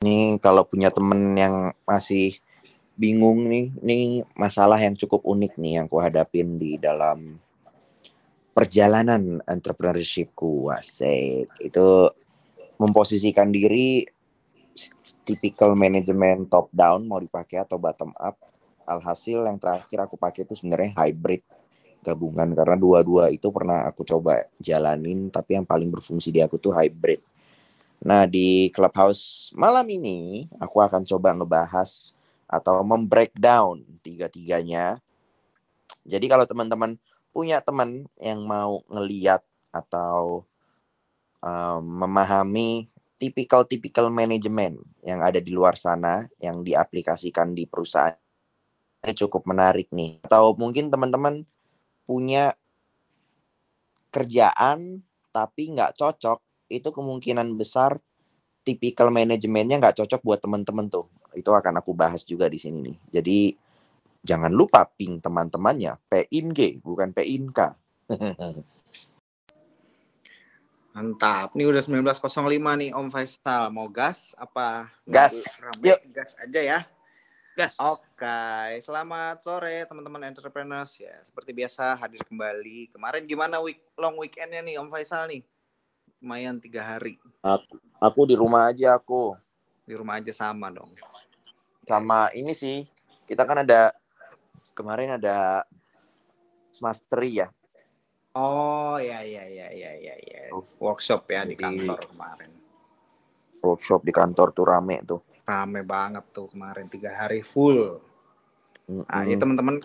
[0.00, 2.40] Nih kalau punya temen yang masih
[2.96, 7.36] bingung nih, nih masalah yang cukup unik nih yang ku hadapin di dalam
[8.56, 10.72] perjalanan entrepreneurshipku.
[10.72, 11.52] Asik.
[11.60, 12.16] Itu
[12.80, 14.08] memposisikan diri
[15.28, 18.40] tipikal manajemen top down mau dipakai atau bottom up.
[18.88, 21.44] Alhasil yang terakhir aku pakai itu sebenarnya hybrid
[22.00, 26.72] gabungan karena dua-dua itu pernah aku coba jalanin tapi yang paling berfungsi di aku tuh
[26.72, 27.20] hybrid
[28.00, 32.16] Nah, di Clubhouse malam ini aku akan coba ngebahas
[32.48, 34.98] atau membreakdown tiga-tiganya.
[36.08, 36.96] Jadi kalau teman-teman
[37.30, 40.48] punya teman yang mau ngeliat atau
[41.44, 42.88] um, memahami
[43.20, 48.16] tipikal-tipikal manajemen yang ada di luar sana yang diaplikasikan di perusahaan
[49.04, 50.20] ini cukup menarik nih.
[50.24, 51.44] Atau mungkin teman-teman
[52.08, 52.56] punya
[54.10, 57.98] kerjaan tapi nggak cocok itu kemungkinan besar
[58.62, 61.10] tipikal manajemennya nggak cocok buat teman-teman tuh.
[61.34, 62.96] Itu akan aku bahas juga di sini nih.
[63.20, 63.38] Jadi
[64.22, 65.98] jangan lupa ping teman-temannya
[66.54, 67.58] G bukan PINK.
[70.90, 71.54] Mantap.
[71.54, 72.26] Ini udah 19.05
[72.58, 73.70] nih Om Faisal.
[73.70, 74.90] Mau gas apa?
[75.06, 75.38] Gas.
[75.86, 75.98] Yuk.
[76.10, 76.78] Gas aja ya.
[77.54, 77.78] Gas.
[77.78, 78.02] Oke.
[78.18, 78.82] Okay.
[78.82, 81.14] Selamat sore teman-teman entrepreneurs ya.
[81.22, 82.90] Seperti biasa hadir kembali.
[82.90, 85.46] Kemarin gimana week long weekendnya nih Om Faisal nih?
[86.20, 87.16] Lumayan tiga hari.
[87.40, 89.34] Aku, aku di rumah aja aku.
[89.88, 90.92] Di rumah aja sama dong.
[91.88, 92.84] Sama ini sih,
[93.24, 93.96] kita kan ada
[94.76, 95.64] kemarin ada
[96.70, 97.48] semasteri ya.
[98.36, 100.42] Oh ya ya ya ya ya ya.
[100.78, 102.52] Workshop ya di, di kantor kemarin.
[103.64, 105.20] Workshop di kantor tuh rame tuh.
[105.42, 107.98] Rame banget tuh kemarin tiga hari full.
[108.86, 109.04] Mm -hmm.
[109.08, 109.76] Nah, ini teman-teman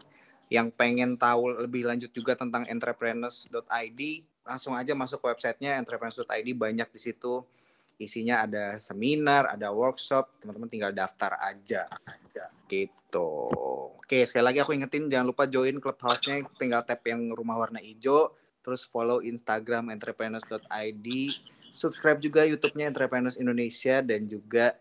[0.53, 4.02] yang pengen tahu lebih lanjut juga tentang entrepreneurs.id
[4.45, 7.41] langsung aja masuk ke websitenya entrepreneurs.id banyak di situ.
[7.97, 11.89] Isinya ada seminar ada workshop teman-teman tinggal daftar aja.
[12.69, 13.31] Gitu.
[13.97, 18.30] Oke sekali lagi aku ingetin jangan lupa join clubhouse-nya tinggal tap yang rumah warna hijau
[18.61, 21.08] terus follow instagram entrepreneurs.id
[21.70, 24.73] subscribe juga youtube-nya entrepreneurs Indonesia dan juga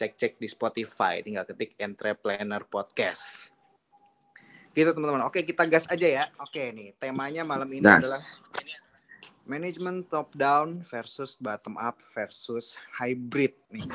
[0.00, 1.20] cek-cek di Spotify.
[1.20, 3.52] Tinggal ketik entrepreneur podcast.
[4.70, 5.26] Gitu teman-teman.
[5.26, 6.24] Oke kita gas aja ya.
[6.40, 8.18] Oke nih temanya malam ini adalah
[9.44, 13.86] manajemen top down versus bottom up versus hybrid nih.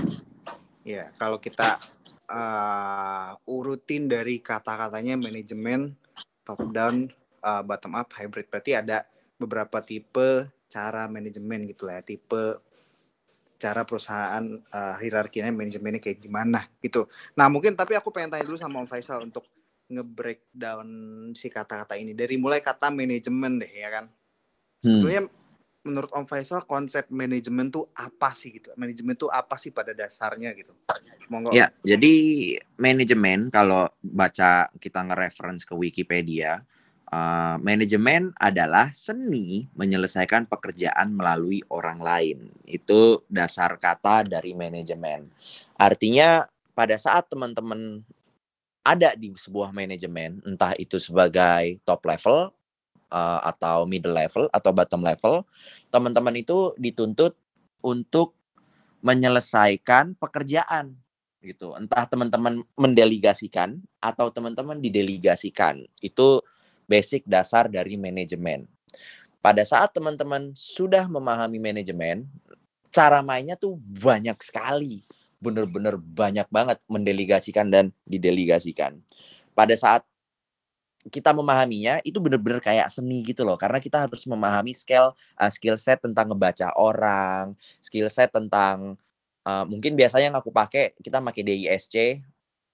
[0.85, 1.81] Ya, kalau kita
[2.29, 5.97] uh, urutin dari kata-katanya manajemen
[6.45, 7.09] top down,
[7.41, 9.05] uh, bottom up, hybrid berarti ada
[9.41, 12.03] beberapa tipe cara manajemen gitu lah, ya.
[12.05, 12.61] tipe
[13.55, 17.07] cara perusahaan uh, hierarkinya manajemennya kayak gimana gitu.
[17.39, 19.47] Nah mungkin tapi aku pengen tanya dulu sama Om Faisal untuk
[19.85, 20.87] nge-breakdown
[21.37, 24.05] si kata-kata ini dari mulai kata manajemen deh ya kan.
[24.85, 25.01] Hmm.
[25.01, 25.21] Sebetulnya
[25.85, 28.73] menurut Om Faisal konsep manajemen tuh apa sih gitu?
[28.77, 30.73] Manajemen tuh apa sih pada dasarnya gitu?
[31.29, 31.53] Monggo.
[31.53, 32.13] Ya, jadi
[32.77, 36.65] manajemen kalau baca kita nge-reference ke Wikipedia,
[37.13, 42.49] uh, manajemen adalah seni menyelesaikan pekerjaan melalui orang lain.
[42.65, 45.29] Itu dasar kata dari manajemen.
[45.77, 48.01] Artinya pada saat teman-teman
[48.85, 52.53] ada di sebuah manajemen, entah itu sebagai top level
[53.11, 55.43] uh, atau middle level atau bottom level,
[55.89, 57.35] teman-teman itu dituntut
[57.85, 58.33] untuk
[59.05, 60.97] menyelesaikan pekerjaan
[61.45, 61.77] gitu.
[61.77, 65.85] Entah teman-teman mendelegasikan atau teman-teman didelegasikan.
[66.01, 66.41] Itu
[66.89, 68.65] basic dasar dari manajemen.
[69.45, 72.25] Pada saat teman-teman sudah memahami manajemen,
[72.89, 75.05] cara mainnya tuh banyak sekali.
[75.37, 78.97] Bener-bener banyak banget mendelegasikan dan didelegasikan.
[79.53, 80.01] Pada saat
[81.11, 83.57] kita memahaminya itu benar-benar kayak seni gitu loh.
[83.59, 88.97] Karena kita harus memahami skill uh, skill set tentang ngebaca orang skill set tentang
[89.45, 91.95] uh, mungkin biasanya yang aku pakai kita pakai DISC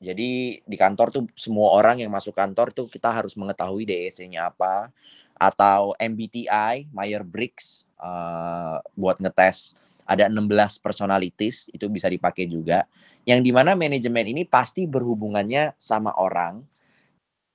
[0.01, 4.89] jadi di kantor tuh semua orang yang masuk kantor tuh kita harus mengetahui DISC-nya apa.
[5.37, 9.77] Atau MBTI Meyer Briggs uh, buat ngetes
[10.09, 10.49] ada 16
[10.81, 12.89] personalities itu bisa dipakai juga.
[13.29, 16.65] Yang di mana manajemen ini pasti berhubungannya sama orang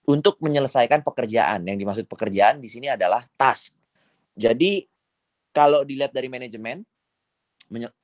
[0.07, 1.67] untuk menyelesaikan pekerjaan.
[1.67, 3.75] Yang dimaksud pekerjaan di sini adalah task.
[4.39, 4.87] Jadi
[5.51, 6.87] kalau dilihat dari manajemen,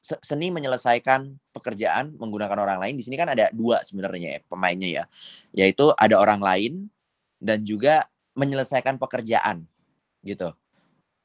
[0.02, 2.99] seni menyelesaikan pekerjaan menggunakan orang lain.
[2.99, 5.04] Di sini kan ada dua sebenarnya ya, pemainnya ya,
[5.54, 6.72] yaitu ada orang lain
[7.38, 9.69] dan juga menyelesaikan pekerjaan
[10.25, 10.50] gitu.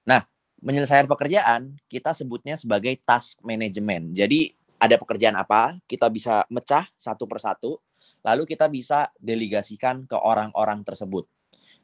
[0.06, 0.25] Nah,
[0.62, 4.13] menyelesaikan pekerjaan kita sebutnya sebagai task management.
[4.13, 7.81] Jadi ada pekerjaan apa, kita bisa mecah satu persatu
[8.27, 11.24] lalu kita bisa delegasikan ke orang-orang tersebut.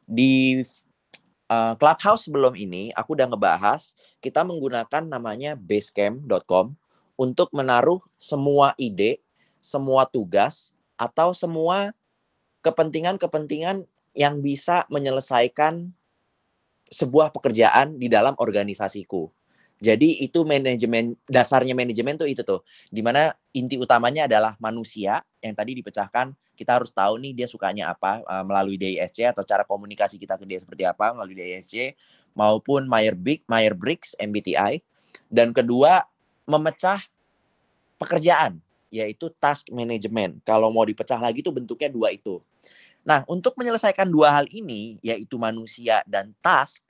[0.03, 0.59] Di
[1.47, 6.75] uh, Clubhouse sebelum ini aku udah ngebahas kita menggunakan namanya basecamp.com
[7.15, 9.23] untuk menaruh semua ide
[9.63, 11.95] semua tugas atau semua
[12.67, 15.95] kepentingan-kepentingan yang bisa menyelesaikan
[16.91, 19.31] sebuah pekerjaan di dalam organisasiku.
[19.83, 25.51] Jadi itu manajemen dasarnya manajemen tuh itu tuh di mana inti utamanya adalah manusia yang
[25.51, 30.15] tadi dipecahkan kita harus tahu nih dia sukanya apa uh, melalui DISC atau cara komunikasi
[30.15, 31.99] kita ke dia seperti apa melalui DISC
[32.31, 34.79] maupun Meyer Big Meyer Briggs MBTI
[35.27, 36.07] dan kedua
[36.47, 37.03] memecah
[37.99, 38.63] pekerjaan
[38.93, 40.45] yaitu task management.
[40.45, 42.37] Kalau mau dipecah lagi tuh bentuknya dua itu.
[43.01, 46.85] Nah, untuk menyelesaikan dua hal ini, yaitu manusia dan task,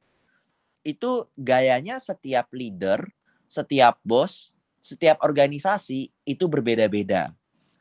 [0.84, 3.08] itu gayanya setiap leader,
[3.48, 4.52] setiap bos,
[4.84, 7.32] setiap organisasi itu berbeda-beda.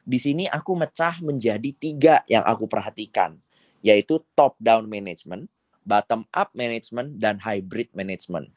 [0.02, 3.38] Di sini aku mecah menjadi tiga yang aku perhatikan,
[3.82, 5.46] yaitu top-down management,
[5.82, 8.50] bottom-up management, dan hybrid management.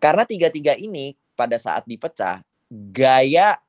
[0.00, 2.40] Karena tiga-tiga ini pada saat dipecah,
[2.72, 3.60] gaya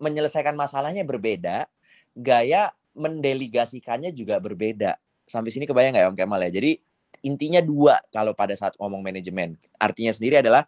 [0.00, 1.68] menyelesaikan masalahnya berbeda,
[2.16, 4.96] gaya mendelegasikannya juga berbeda.
[5.28, 6.50] Sampai sini kebayang nggak ya Om Kemal ya?
[6.52, 6.80] Jadi
[7.22, 9.58] intinya dua kalau pada saat ngomong manajemen.
[9.78, 10.66] Artinya sendiri adalah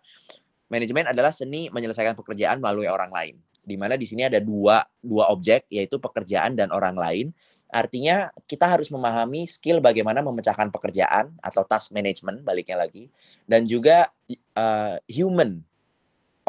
[0.71, 3.35] manajemen adalah seni menyelesaikan pekerjaan melalui orang lain.
[3.61, 7.27] Di mana di sini ada dua dua objek yaitu pekerjaan dan orang lain.
[7.71, 13.07] Artinya kita harus memahami skill bagaimana memecahkan pekerjaan atau task management baliknya lagi
[13.47, 14.11] dan juga
[14.59, 15.63] uh, human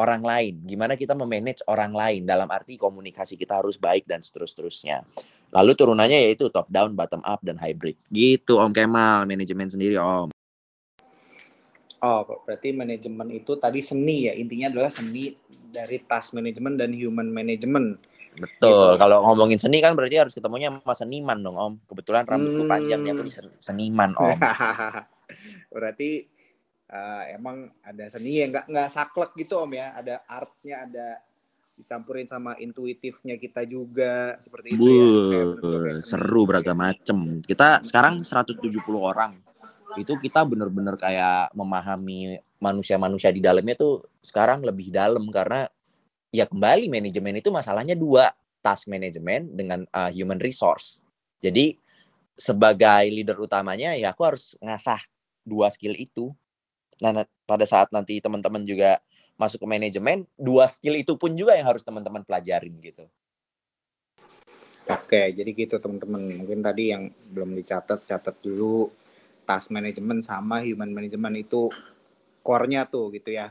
[0.01, 5.05] orang lain, gimana kita memanage orang lain dalam arti komunikasi kita harus baik dan seterus-terusnya.
[5.51, 7.99] Lalu turunannya yaitu top down, bottom up dan hybrid.
[8.07, 10.31] Gitu Om Kemal, manajemen sendiri Om.
[12.01, 14.33] Oh, berarti manajemen itu tadi seni ya.
[14.33, 15.37] Intinya adalah seni
[15.69, 18.01] dari task management dan human management.
[18.39, 18.95] Betul.
[18.95, 18.99] Gitu.
[18.99, 21.73] Kalau ngomongin seni kan berarti harus ketemunya sama seniman dong, Om.
[21.85, 22.71] Kebetulan rambutku hmm.
[22.71, 23.23] panjang nih aku
[23.59, 24.39] seniman, Om.
[25.73, 26.27] berarti
[26.91, 31.07] uh, emang ada seni yang nggak nggak saklek gitu om ya ada artnya ada
[31.81, 37.41] dicampurin sama intuitifnya kita juga seperti itu Buh, ya seru beragam macem.
[37.41, 38.61] Kita sekarang 170
[38.95, 39.33] orang.
[39.97, 45.65] Itu kita bener-bener kayak memahami manusia-manusia di dalamnya tuh sekarang lebih dalam karena
[46.31, 48.31] ya kembali manajemen itu masalahnya dua
[48.61, 51.01] task management dengan uh, human resource.
[51.41, 51.75] Jadi
[52.37, 55.01] sebagai leader utamanya ya aku harus ngasah
[55.43, 56.31] dua skill itu.
[57.01, 59.01] Nah, pada saat nanti teman-teman juga
[59.41, 63.09] masuk ke manajemen, dua skill itu pun juga yang harus teman-teman pelajarin gitu.
[64.85, 66.45] Oke, jadi gitu teman-teman.
[66.45, 68.93] Mungkin tadi yang belum dicatat, catat dulu
[69.49, 71.73] task management sama human management itu
[72.45, 73.49] core-nya tuh gitu ya.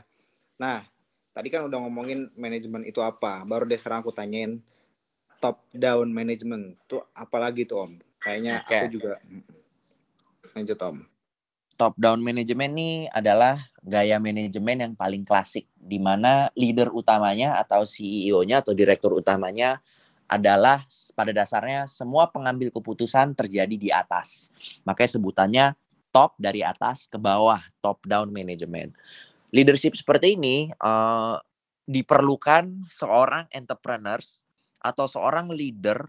[0.55, 0.87] Nah,
[1.35, 3.43] tadi kan udah ngomongin manajemen itu apa.
[3.43, 4.63] Baru deh sekarang aku tanyain
[5.43, 7.91] top down management tuh apalagi tuh Om?
[8.21, 8.79] Kayaknya okay.
[8.79, 9.19] aku juga
[10.55, 11.10] lanjut Om
[11.81, 17.89] top down management ini adalah gaya manajemen yang paling klasik di mana leader utamanya atau
[17.89, 19.81] CEO-nya atau direktur utamanya
[20.29, 20.85] adalah
[21.17, 24.53] pada dasarnya semua pengambil keputusan terjadi di atas.
[24.85, 25.65] Makanya sebutannya
[26.13, 28.93] top dari atas ke bawah, top down management.
[29.49, 31.41] Leadership seperti ini uh,
[31.89, 34.45] diperlukan seorang entrepreneurs
[34.77, 36.05] atau seorang leader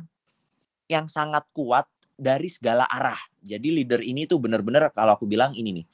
[0.85, 3.19] yang sangat kuat dari segala arah.
[3.43, 5.87] Jadi leader ini tuh benar-benar kalau aku bilang ini nih.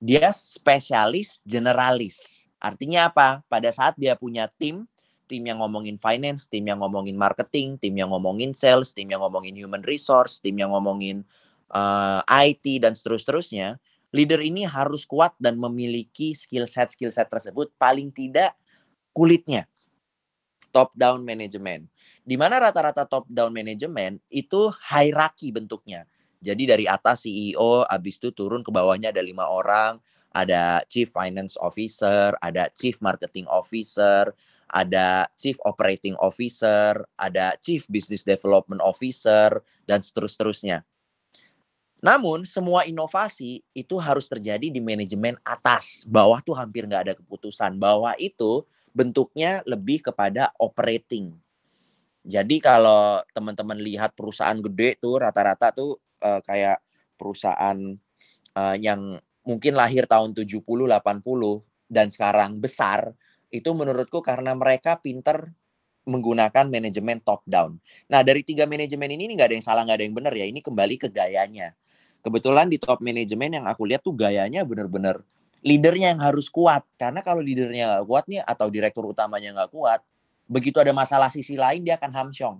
[0.00, 2.48] Dia spesialis generalis.
[2.60, 3.44] Artinya apa?
[3.48, 4.88] Pada saat dia punya tim,
[5.28, 9.54] tim yang ngomongin finance, tim yang ngomongin marketing, tim yang ngomongin sales, tim yang ngomongin
[9.54, 11.22] human resource, tim yang ngomongin
[11.70, 13.78] uh, eh, IT dan seterus-terusnya,
[14.10, 18.54] leader ini harus kuat dan memiliki skill set skill set tersebut paling tidak
[19.14, 19.66] kulitnya
[20.70, 21.86] top down management.
[22.22, 26.06] Di mana rata-rata top down management itu hierarki bentuknya.
[26.40, 30.00] Jadi dari atas CEO, habis itu turun ke bawahnya ada lima orang,
[30.32, 34.32] ada Chief Finance Officer, ada Chief Marketing Officer,
[34.70, 40.86] ada Chief Operating Officer, ada Chief Business Development Officer, dan seterus-terusnya.
[42.00, 46.08] Namun semua inovasi itu harus terjadi di manajemen atas.
[46.08, 47.76] Bawah tuh hampir nggak ada keputusan.
[47.76, 51.34] Bawah itu bentuknya lebih kepada operating.
[52.20, 56.84] Jadi kalau teman-teman lihat perusahaan gede tuh rata-rata tuh uh, kayak
[57.16, 57.76] perusahaan
[58.54, 61.00] uh, yang mungkin lahir tahun 70 80
[61.88, 63.16] dan sekarang besar
[63.50, 65.50] itu menurutku karena mereka pinter
[66.04, 67.76] menggunakan manajemen top down.
[68.08, 70.46] Nah dari tiga manajemen ini nggak ada yang salah nggak ada yang benar ya.
[70.48, 71.72] Ini kembali ke gayanya.
[72.20, 75.24] Kebetulan di top manajemen yang aku lihat tuh gayanya bener-bener
[75.60, 80.00] leadernya yang harus kuat karena kalau leadernya nggak kuat nih atau direktur utamanya nggak kuat
[80.50, 82.56] begitu ada masalah sisi lain dia akan hamsyong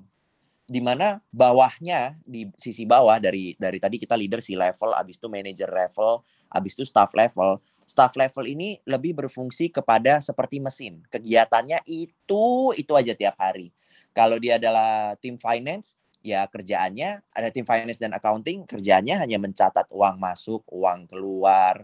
[0.71, 5.27] di mana bawahnya di sisi bawah dari dari tadi kita leader si level, abis itu
[5.27, 7.59] manager level, abis itu staff level.
[7.83, 11.03] Staff level ini lebih berfungsi kepada seperti mesin.
[11.11, 13.75] Kegiatannya itu itu aja tiap hari.
[14.15, 19.91] Kalau dia adalah tim finance, ya kerjaannya ada tim finance dan accounting, kerjaannya hanya mencatat
[19.91, 21.83] uang masuk, uang keluar.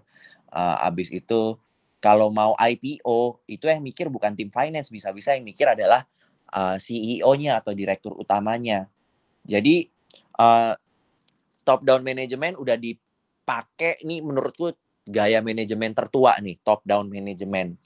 [0.57, 1.61] Uh, abis itu
[2.01, 6.09] kalau mau IPO itu yang mikir bukan tim finance, bisa-bisa yang mikir adalah
[6.57, 8.89] uh, CEO-nya atau direktur utamanya.
[9.45, 9.91] Jadi
[10.41, 10.73] uh,
[11.67, 14.73] top down management udah dipakai nih menurutku
[15.07, 17.79] gaya manajemen tertua nih, top down management.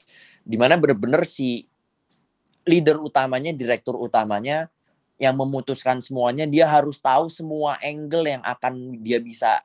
[0.45, 1.69] Di mana bener-bener si
[2.69, 4.69] leader utamanya, direktur utamanya
[5.21, 9.61] yang memutuskan semuanya, dia harus tahu semua angle yang akan dia bisa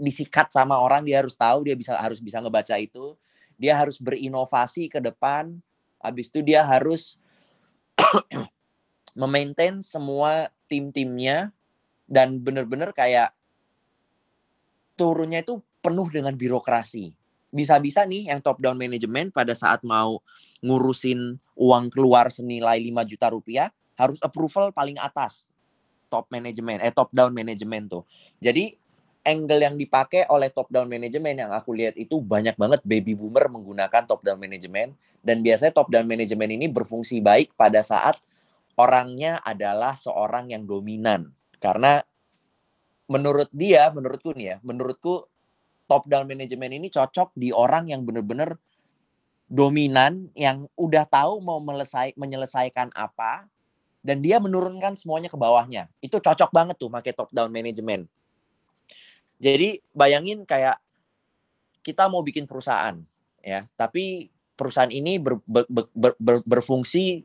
[0.00, 3.12] disikat sama orang, dia harus tahu, dia bisa harus bisa ngebaca itu.
[3.60, 5.60] Dia harus berinovasi ke depan.
[6.00, 7.20] Habis itu dia harus
[9.20, 11.52] memaintain semua tim-timnya
[12.08, 13.36] dan bener-bener kayak
[14.96, 17.12] turunnya itu penuh dengan birokrasi.
[17.52, 20.24] Bisa-bisa nih yang top down management pada saat mau
[20.64, 23.68] ngurusin uang keluar senilai 5 juta rupiah
[24.00, 25.52] harus approval paling atas
[26.08, 28.04] top management eh top down management tuh.
[28.40, 28.79] Jadi
[29.20, 33.52] angle yang dipakai oleh top down management yang aku lihat itu banyak banget baby boomer
[33.52, 34.96] menggunakan top down management.
[35.20, 38.16] Dan biasanya top down management ini berfungsi baik pada saat
[38.80, 41.28] orangnya adalah seorang yang dominan.
[41.60, 42.00] Karena
[43.10, 45.26] menurut dia menurutku nih ya menurutku
[45.90, 48.54] top down management ini cocok di orang yang benar-benar
[49.50, 53.50] dominan yang udah tahu mau melesai, menyelesaikan apa
[54.00, 55.90] dan dia menurunkan semuanya ke bawahnya.
[55.98, 58.08] Itu cocok banget tuh pakai top down management
[59.40, 60.76] jadi bayangin kayak
[61.80, 63.00] kita mau bikin perusahaan
[63.40, 64.28] ya tapi
[64.60, 67.24] perusahaan ini ber, ber, ber, ber, berfungsi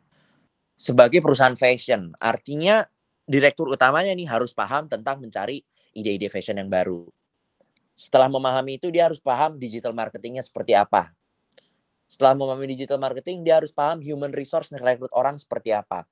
[0.79, 2.15] sebagai perusahaan fashion.
[2.15, 2.87] Artinya
[3.27, 5.59] direktur utamanya nih harus paham tentang mencari
[5.91, 7.03] ide-ide fashion yang baru.
[7.95, 11.11] Setelah memahami itu dia harus paham digital marketingnya seperti apa.
[12.07, 16.07] Setelah memahami digital marketing dia harus paham human resource rekrut orang seperti apa.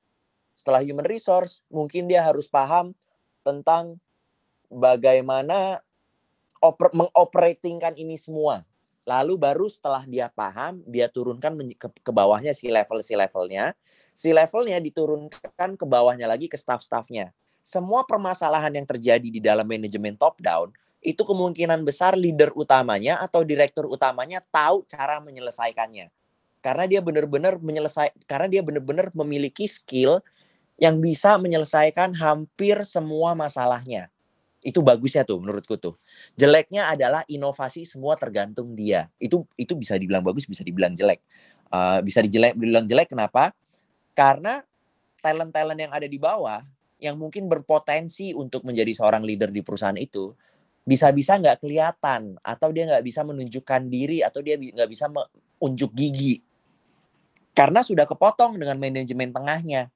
[0.56, 2.96] Setelah human resource mungkin dia harus paham
[3.44, 4.00] tentang
[4.72, 5.84] bagaimana
[6.64, 8.64] oper mengoperatingkan ini semua
[9.04, 13.76] Lalu baru setelah dia paham, dia turunkan ke, ke bawahnya si level si levelnya.
[14.16, 17.36] Si levelnya diturunkan ke bawahnya lagi ke staff-staffnya.
[17.60, 20.72] Semua permasalahan yang terjadi di dalam manajemen top down
[21.04, 26.08] itu kemungkinan besar leader utamanya atau direktur utamanya tahu cara menyelesaikannya.
[26.64, 30.24] Karena dia benar-benar menyelesai karena dia benar-benar memiliki skill
[30.80, 34.13] yang bisa menyelesaikan hampir semua masalahnya.
[34.64, 36.00] Itu bagusnya tuh menurutku tuh.
[36.40, 39.12] Jeleknya adalah inovasi semua tergantung dia.
[39.20, 41.20] Itu itu bisa dibilang bagus, bisa dibilang jelek.
[41.68, 43.52] Uh, bisa dijelek, dibilang jelek kenapa?
[44.16, 44.64] Karena
[45.20, 46.64] talent-talent yang ada di bawah
[47.04, 50.32] yang mungkin berpotensi untuk menjadi seorang leader di perusahaan itu
[50.84, 55.08] bisa-bisa nggak kelihatan atau dia nggak bisa menunjukkan diri atau dia nggak bisa
[55.64, 56.44] unjuk gigi
[57.56, 59.88] karena sudah kepotong dengan manajemen tengahnya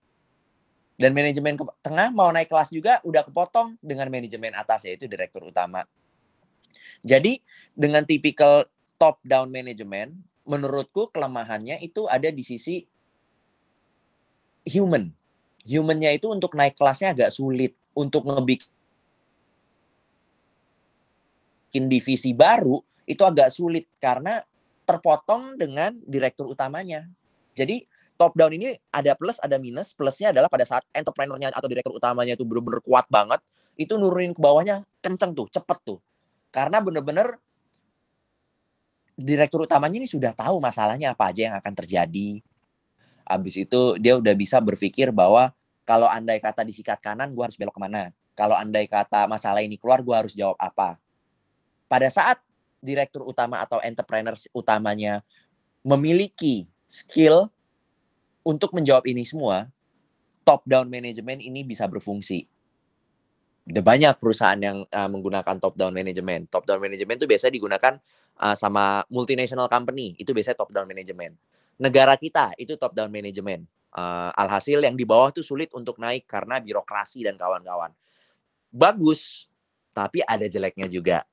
[0.97, 1.53] dan manajemen
[1.85, 5.85] tengah mau naik kelas juga udah kepotong dengan manajemen atas yaitu direktur utama.
[7.05, 7.37] Jadi
[7.77, 8.65] dengan tipikal
[8.97, 10.17] top down management,
[10.49, 12.81] menurutku kelemahannya itu ada di sisi
[14.65, 15.13] human.
[15.67, 17.77] Humannya itu untuk naik kelasnya agak sulit.
[17.97, 18.69] Untuk ngebikin
[21.89, 22.77] divisi baru
[23.09, 24.45] itu agak sulit karena
[24.85, 27.09] terpotong dengan direktur utamanya.
[27.57, 29.93] Jadi top down ini ada plus ada minus.
[29.93, 33.39] Plusnya adalah pada saat entrepreneurnya atau direktur utamanya itu benar-benar kuat banget
[33.77, 35.99] itu nurunin ke bawahnya kenceng tuh cepet tuh.
[36.49, 37.37] Karena bener-bener
[39.13, 42.41] direktur utamanya ini sudah tahu masalahnya apa aja yang akan terjadi.
[43.27, 45.53] Abis itu dia udah bisa berpikir bahwa
[45.85, 48.11] kalau andai kata disikat kanan gue harus belok ke mana.
[48.37, 50.97] Kalau andai kata masalah ini keluar gue harus jawab apa.
[51.87, 52.41] Pada saat
[52.81, 55.25] direktur utama atau entrepreneur utamanya
[55.81, 57.49] memiliki skill
[58.47, 59.67] untuk menjawab ini semua,
[60.47, 62.47] top down management ini bisa berfungsi.
[63.67, 66.47] Ada banyak perusahaan yang uh, menggunakan top down management.
[66.47, 67.93] Top down management itu biasanya digunakan
[68.39, 70.15] uh, sama multinational company.
[70.15, 71.35] Itu biasanya top down management.
[71.75, 73.67] Negara kita itu top down management.
[73.91, 77.91] Uh, alhasil yang di bawah itu sulit untuk naik karena birokrasi dan kawan-kawan.
[78.71, 79.51] Bagus,
[79.91, 81.27] tapi ada jeleknya juga.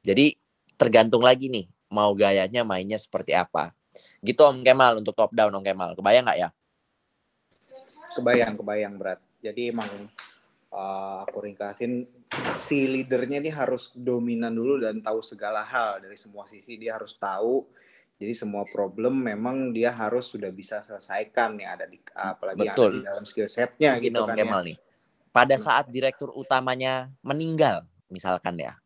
[0.00, 0.40] Jadi
[0.80, 3.76] tergantung lagi nih mau gayanya mainnya seperti apa.
[4.24, 5.90] Gitu Om Kemal untuk top down Om Kemal.
[5.94, 6.48] Kebayang nggak ya?
[8.14, 9.20] Kebayang, kebayang berat.
[9.42, 9.90] Jadi emang
[10.70, 12.06] uh, aku ringkasin
[12.54, 16.78] si leadernya ini harus dominan dulu dan tahu segala hal dari semua sisi.
[16.78, 17.66] Dia harus tahu.
[18.14, 22.70] Jadi semua problem memang dia harus sudah bisa selesaikan nih ada di apalagi Betul.
[22.70, 24.66] yang ada di dalam skill setnya gitu Om kan Kemal ya.
[24.70, 24.76] nih.
[25.34, 28.78] pada saat direktur utamanya meninggal, misalkan ya.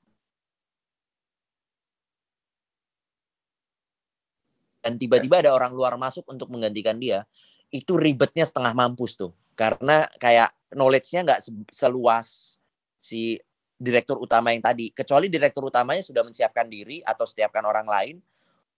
[4.89, 7.29] Dan tiba-tiba ada orang luar masuk untuk menggantikan dia,
[7.69, 9.37] itu ribetnya setengah mampus tuh.
[9.53, 12.57] Karena kayak knowledge-nya nggak seluas
[12.97, 13.37] si
[13.77, 14.89] direktur utama yang tadi.
[14.97, 18.17] Kecuali direktur utamanya sudah menyiapkan diri atau setiapkan orang lain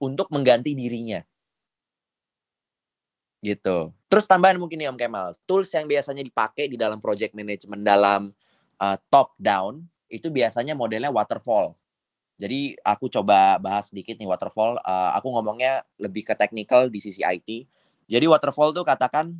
[0.02, 1.22] untuk mengganti dirinya
[3.40, 3.92] gitu.
[4.06, 8.30] Terus tambahan mungkin nih Om Kemal, tools yang biasanya dipakai di dalam project management dalam
[8.76, 9.80] uh, top down
[10.12, 11.74] itu biasanya modelnya waterfall.
[12.40, 14.80] Jadi aku coba bahas sedikit nih waterfall.
[14.80, 17.68] Uh, aku ngomongnya lebih ke technical di sisi IT.
[18.08, 19.36] Jadi waterfall tuh katakan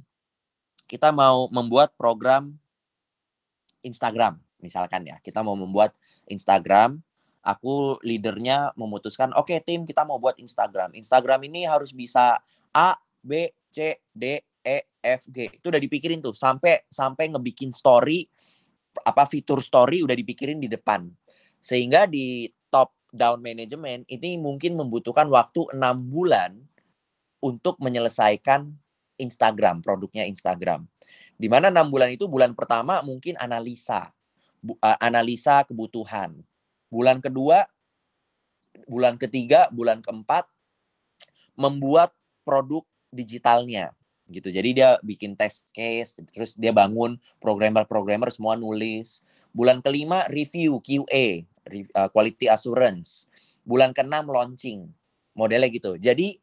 [0.85, 2.61] kita mau membuat program
[3.81, 5.17] Instagram misalkan ya.
[5.25, 5.97] Kita mau membuat
[6.29, 7.01] Instagram.
[7.41, 10.93] Aku leadernya memutuskan, oke okay, tim kita mau buat Instagram.
[10.93, 12.37] Instagram ini harus bisa
[12.69, 15.49] A, B, C, D, E, F, G.
[15.49, 18.29] Itu udah dipikirin tuh sampai sampai ngebikin story
[18.93, 21.09] apa fitur story udah dipikirin di depan.
[21.65, 22.45] Sehingga di
[23.13, 26.57] down management ini mungkin membutuhkan waktu enam bulan
[27.41, 28.73] untuk menyelesaikan
[29.21, 30.89] Instagram, produknya Instagram.
[31.37, 34.13] Di mana enam bulan itu bulan pertama mungkin analisa,
[34.65, 36.41] uh, analisa kebutuhan.
[36.89, 37.69] Bulan kedua,
[38.89, 40.49] bulan ketiga, bulan keempat
[41.55, 43.93] membuat produk digitalnya
[44.31, 44.49] gitu.
[44.49, 49.27] Jadi dia bikin test case, terus dia bangun programmer-programmer semua nulis.
[49.51, 53.29] Bulan kelima review QA, uh, quality assurance.
[53.65, 54.89] Bulan keenam launching.
[55.35, 55.97] Modelnya gitu.
[55.97, 56.39] Jadi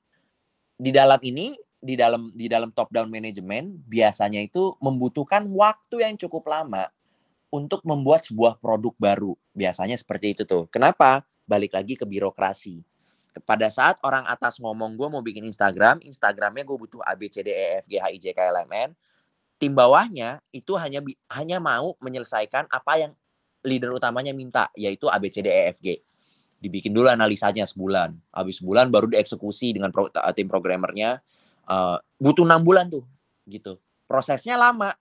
[0.77, 6.17] di dalam ini di dalam di dalam top down management biasanya itu membutuhkan waktu yang
[6.17, 6.89] cukup lama
[7.53, 9.33] untuk membuat sebuah produk baru.
[9.53, 10.65] Biasanya seperti itu tuh.
[10.69, 11.25] Kenapa?
[11.47, 12.83] Balik lagi ke birokrasi
[13.45, 17.45] pada saat orang atas ngomong gue mau bikin Instagram, Instagramnya gue butuh A B C
[17.45, 18.89] D E F G H I J K L M N.
[19.57, 21.01] Tim bawahnya itu hanya
[21.33, 23.12] hanya mau menyelesaikan apa yang
[23.67, 26.00] leader utamanya minta, yaitu A B C D E F G.
[26.57, 31.21] Dibikin dulu analisanya sebulan, habis sebulan baru dieksekusi dengan pro, tim programmernya.
[31.67, 33.03] Uh, butuh enam bulan tuh,
[33.45, 33.77] gitu.
[34.07, 34.95] Prosesnya lama,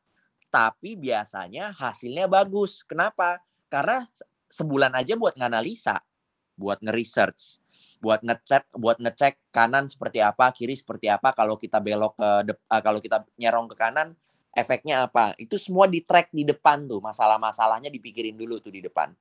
[0.51, 2.83] tapi biasanya hasilnya bagus.
[2.85, 3.39] Kenapa?
[3.71, 4.05] Karena
[4.51, 6.03] sebulan aja buat nganalisa,
[6.59, 7.63] buat nge-research
[8.01, 12.83] buat ngecek buat ngecek kanan seperti apa kiri seperti apa kalau kita belok ke uh,
[12.85, 14.13] kalau kita nyerong ke kanan
[14.57, 15.37] efeknya apa.
[15.37, 19.13] Itu semua di track di depan tuh masalah-masalahnya dipikirin dulu tuh di depan.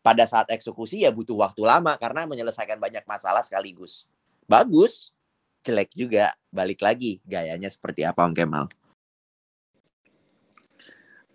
[0.00, 4.08] Pada saat eksekusi ya butuh waktu lama karena menyelesaikan banyak masalah sekaligus.
[4.48, 5.12] Bagus
[5.60, 6.32] jelek juga.
[6.48, 8.64] Balik lagi gayanya seperti apa Om Kemal?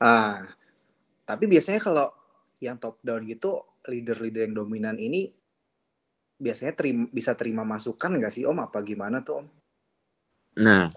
[0.01, 0.49] Ah
[1.29, 2.09] tapi biasanya kalau
[2.57, 5.29] yang top down gitu leader-leader yang dominan ini
[6.41, 8.65] biasanya terima, bisa terima masukan nggak sih Om?
[8.65, 9.47] Apa gimana tuh Om?
[10.65, 10.89] Nah,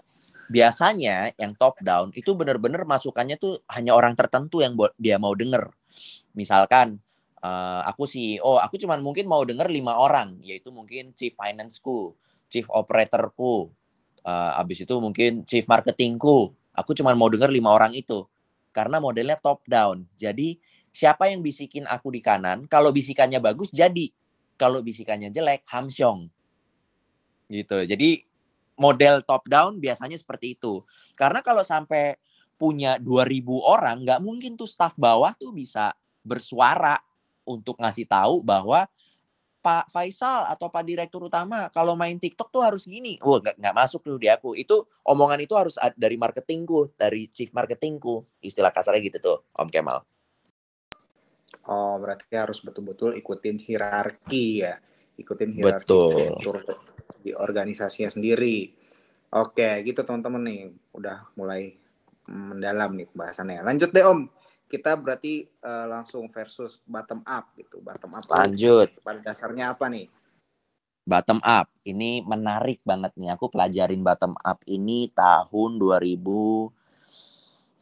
[0.51, 5.71] biasanya yang top down itu benar-benar masukannya tuh hanya orang tertentu yang dia mau denger.
[6.35, 6.99] Misalkan
[7.43, 12.15] uh, aku CEO, aku cuma mungkin mau denger lima orang, yaitu mungkin chief financeku,
[12.49, 13.71] chief operatorku,
[14.25, 16.51] uh, abis itu mungkin chief marketingku.
[16.73, 18.25] Aku cuma mau denger lima orang itu
[18.73, 20.09] karena modelnya top down.
[20.17, 20.57] Jadi
[20.89, 24.09] siapa yang bisikin aku di kanan, kalau bisikannya bagus jadi
[24.57, 26.29] kalau bisikannya jelek hamsyong
[27.51, 28.09] gitu jadi
[28.79, 30.81] model top down biasanya seperti itu
[31.13, 32.17] karena kalau sampai
[32.57, 36.95] punya 2000 orang nggak mungkin tuh staff bawah tuh bisa bersuara
[37.43, 38.87] untuk ngasih tahu bahwa
[39.63, 43.15] Pak Faisal atau Pak Direktur Utama kalau main TikTok tuh harus gini.
[43.23, 44.59] Wah nggak nggak masuk tuh di aku.
[44.59, 48.43] Itu omongan itu harus dari marketingku, dari chief marketingku.
[48.43, 50.03] Istilah kasarnya gitu tuh, Om Kemal.
[51.63, 54.83] Oh, berarti harus betul-betul ikutin hierarki ya.
[55.23, 56.59] Ikutin hierarki struktur
[57.23, 58.69] di organisasinya sendiri.
[59.33, 60.61] Oke, gitu teman-teman nih.
[60.93, 61.73] Udah mulai
[62.27, 63.63] mendalam nih pembahasannya.
[63.63, 64.27] Lanjut deh Om.
[64.67, 67.79] Kita berarti uh, langsung versus bottom up gitu.
[67.79, 68.23] Bottom up.
[68.27, 68.89] Lanjut.
[69.01, 70.09] Pada dasarnya apa nih?
[71.03, 71.71] Bottom up.
[71.83, 73.33] Ini menarik banget nih.
[73.35, 76.83] Aku pelajarin bottom up ini tahun 2000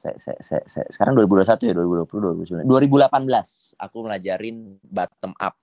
[0.01, 5.53] saya, saya, saya, saya, sekarang 2021 ya 2020 2019 2018 aku melajarin bottom up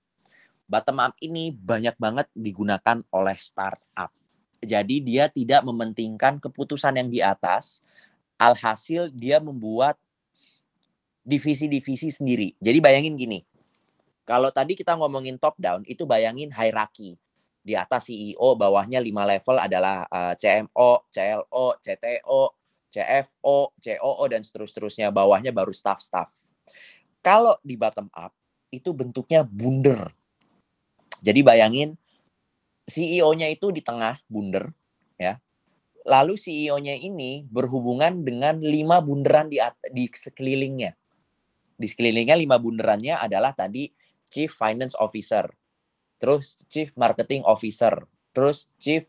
[0.69, 4.13] bottom up ini banyak banget digunakan oleh startup
[4.61, 7.81] jadi dia tidak mementingkan keputusan yang di atas
[8.37, 9.97] alhasil dia membuat
[11.25, 13.39] divisi-divisi sendiri jadi bayangin gini
[14.29, 17.17] kalau tadi kita ngomongin top down itu bayangin hierarki
[17.65, 22.41] di atas CEO bawahnya lima level adalah uh, CMO, CLO, CTO,
[22.89, 26.33] CFO, COO dan seterusnya bawahnya baru staff-staff.
[27.21, 28.33] Kalau di bottom up
[28.73, 30.09] itu bentuknya bunder.
[31.19, 31.95] Jadi bayangin
[32.89, 34.73] CEO-nya itu di tengah bunder
[35.19, 35.37] ya.
[36.07, 39.61] Lalu CEO-nya ini berhubungan dengan lima bunderan di,
[39.93, 40.97] di sekelilingnya.
[41.79, 43.93] Di sekelilingnya lima bunderannya adalah tadi
[44.31, 45.45] Chief Finance Officer,
[46.17, 47.93] terus Chief Marketing Officer,
[48.33, 49.05] terus Chief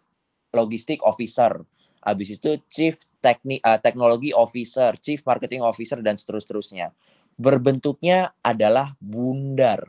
[0.51, 1.63] Logistic Officer,
[2.03, 6.97] habis itu Chief Teknik uh, Teknologi Officer, Chief Marketing Officer dan seterusnya.
[7.37, 9.89] Berbentuknya adalah bundar.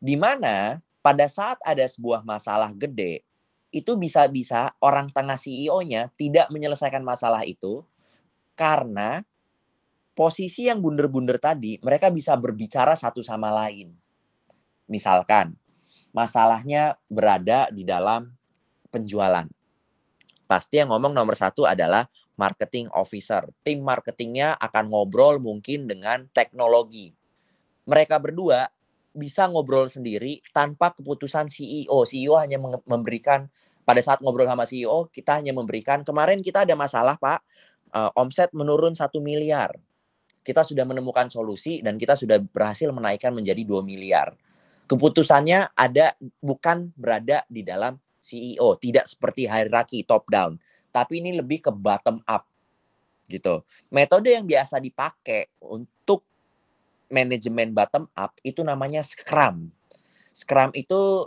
[0.00, 3.24] Di mana pada saat ada sebuah masalah gede,
[3.70, 7.86] itu bisa-bisa orang tengah CEO-nya tidak menyelesaikan masalah itu
[8.58, 9.22] karena
[10.12, 13.94] posisi yang bunder-bunder tadi mereka bisa berbicara satu sama lain.
[14.90, 15.54] Misalkan
[16.10, 18.34] masalahnya berada di dalam
[18.90, 19.46] penjualan.
[20.50, 23.46] Pasti yang ngomong nomor satu adalah marketing officer.
[23.62, 27.14] Tim marketingnya akan ngobrol mungkin dengan teknologi.
[27.86, 28.66] Mereka berdua
[29.10, 32.06] bisa ngobrol sendiri tanpa keputusan CEO.
[32.06, 33.50] CEO hanya memberikan
[33.82, 37.40] pada saat ngobrol sama CEO kita hanya memberikan kemarin kita ada masalah Pak
[37.90, 39.74] uh, omset menurun satu miliar.
[40.40, 44.32] Kita sudah menemukan solusi dan kita sudah berhasil menaikkan menjadi 2 miliar.
[44.88, 50.56] Keputusannya ada bukan berada di dalam CEO, tidak seperti hierarki top down,
[50.90, 52.48] tapi ini lebih ke bottom up
[53.30, 53.62] gitu.
[53.94, 56.26] Metode yang biasa dipakai untuk
[57.10, 59.68] manajemen bottom up itu namanya Scrum.
[60.30, 61.26] Scrum itu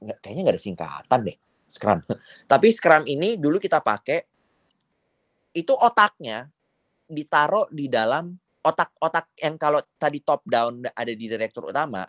[0.00, 1.36] kayaknya nggak ada singkatan deh
[1.68, 2.00] Scrum.
[2.50, 4.26] Tapi Scrum ini dulu kita pakai
[5.54, 6.48] itu otaknya
[7.10, 12.04] ditaruh di dalam otak-otak yang kalau tadi top down ada di direktur utama.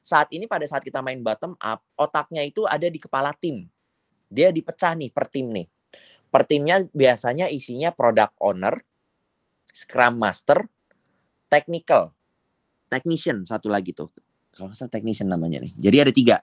[0.00, 3.68] Saat ini pada saat kita main bottom up, otaknya itu ada di kepala tim.
[4.32, 5.68] Dia dipecah nih per tim nih.
[6.30, 8.80] Per timnya biasanya isinya product owner,
[9.74, 10.64] scrum master,
[11.52, 12.14] technical,
[12.90, 14.10] technician satu lagi tuh.
[14.50, 15.72] Kalau salah technician namanya nih.
[15.78, 16.36] Jadi ada tiga.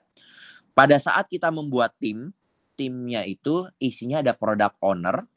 [0.72, 2.32] Pada saat kita membuat tim,
[2.74, 5.28] timnya itu isinya ada product owner,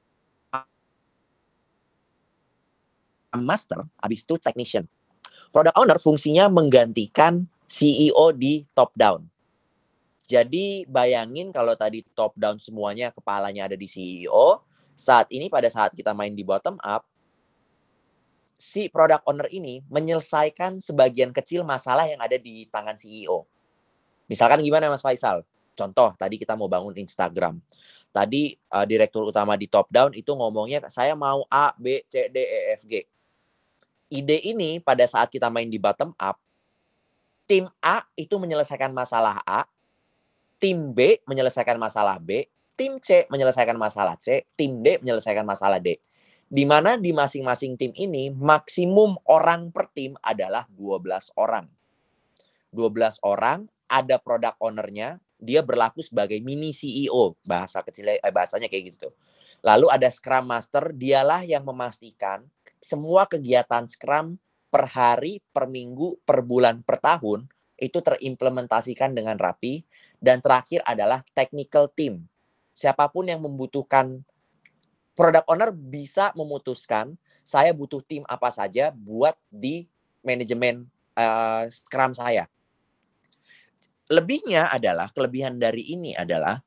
[3.36, 4.88] master, habis itu technician.
[5.52, 9.28] Product owner fungsinya menggantikan CEO di top down.
[10.32, 14.64] Jadi bayangin kalau tadi top down semuanya kepalanya ada di CEO,
[14.96, 17.04] saat ini pada saat kita main di bottom up,
[18.62, 23.50] si product owner ini menyelesaikan sebagian kecil masalah yang ada di tangan CEO.
[24.30, 25.42] Misalkan gimana Mas Faisal?
[25.74, 27.58] Contoh, tadi kita mau bangun Instagram.
[28.14, 32.38] Tadi uh, direktur utama di top down itu ngomongnya saya mau A, B, C, D,
[32.38, 33.02] E, F, G.
[34.14, 36.38] Ide ini pada saat kita main di bottom up,
[37.50, 39.66] tim A itu menyelesaikan masalah A,
[40.62, 42.46] tim B menyelesaikan masalah B,
[42.78, 45.98] tim C menyelesaikan masalah C, tim D menyelesaikan masalah D
[46.52, 51.64] di mana di masing-masing tim ini maksimum orang per tim adalah 12 orang.
[52.76, 58.96] 12 orang, ada product ownernya, dia berlaku sebagai mini CEO, bahasa kecil eh, bahasanya kayak
[58.96, 59.16] gitu.
[59.64, 62.44] Lalu ada Scrum Master, dialah yang memastikan
[62.84, 64.36] semua kegiatan Scrum
[64.68, 67.48] per hari, per minggu, per bulan, per tahun
[67.82, 69.88] itu terimplementasikan dengan rapi
[70.22, 72.28] dan terakhir adalah technical team.
[72.76, 74.22] Siapa pun yang membutuhkan
[75.16, 79.90] product owner bisa memutuskan saya butuh tim apa saja buat di
[80.24, 82.48] manajemen uh, Scrum saya.
[84.12, 86.60] Lebihnya adalah kelebihan dari ini adalah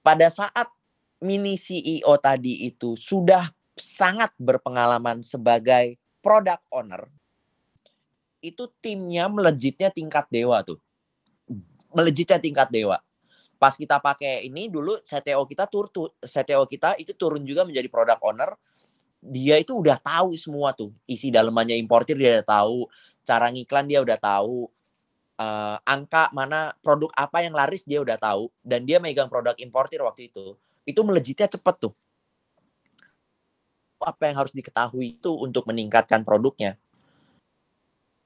[0.00, 0.68] pada saat
[1.20, 3.44] mini CEO tadi itu sudah
[3.76, 7.06] sangat berpengalaman sebagai product owner,
[8.40, 10.80] itu timnya melejitnya tingkat dewa tuh.
[11.92, 12.98] Melejitnya tingkat dewa
[13.58, 17.90] pas kita pakai ini dulu CTO kita tur, tur CTO kita itu turun juga menjadi
[17.90, 18.54] product owner.
[19.18, 22.86] Dia itu udah tahu semua tuh isi dalemannya importir dia udah tahu
[23.26, 24.70] cara ngiklan dia udah tahu
[25.42, 30.02] uh, angka mana produk apa yang laris dia udah tahu dan dia megang produk importir
[30.06, 30.54] waktu itu.
[30.86, 31.94] Itu melejitnya cepet tuh.
[33.98, 36.78] Apa yang harus diketahui itu untuk meningkatkan produknya.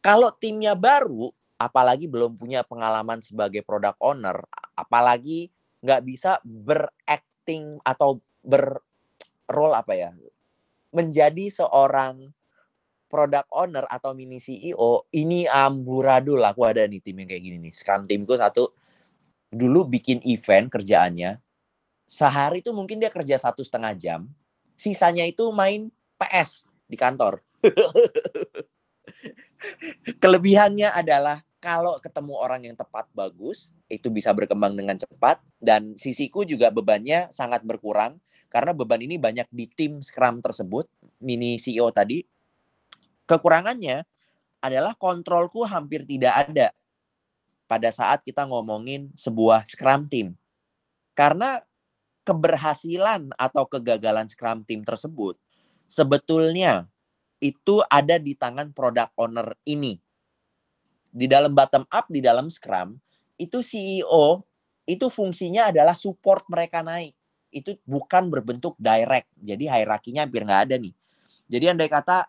[0.05, 4.43] Kalau timnya baru apalagi belum punya pengalaman sebagai product owner,
[4.75, 10.11] apalagi nggak bisa berakting atau berrole apa ya,
[10.91, 12.35] menjadi seorang
[13.07, 17.75] product owner atau mini CEO, ini amburadul aku ada nih tim yang kayak gini nih.
[17.77, 18.73] Sekarang timku satu,
[19.53, 21.39] dulu bikin event kerjaannya,
[22.09, 24.27] sehari itu mungkin dia kerja satu setengah jam,
[24.75, 27.45] sisanya itu main PS di kantor.
[30.23, 36.43] Kelebihannya adalah kalau ketemu orang yang tepat bagus itu bisa berkembang dengan cepat dan sisiku
[36.43, 38.19] juga bebannya sangat berkurang
[38.51, 40.91] karena beban ini banyak di tim Scrum tersebut
[41.23, 42.27] mini CEO tadi
[43.31, 44.03] kekurangannya
[44.59, 46.75] adalah kontrolku hampir tidak ada
[47.71, 50.35] pada saat kita ngomongin sebuah Scrum team
[51.15, 51.63] karena
[52.27, 55.39] keberhasilan atau kegagalan Scrum team tersebut
[55.87, 56.91] sebetulnya
[57.43, 59.99] itu ada di tangan product owner ini.
[61.13, 62.97] Di dalam bottom up, di dalam Scrum,
[63.37, 64.41] itu CEO
[64.89, 67.15] itu fungsinya adalah support mereka naik.
[67.53, 69.29] Itu bukan berbentuk direct.
[69.39, 70.95] Jadi hierarkinya hampir nggak ada nih.
[71.53, 72.25] Jadi andai kata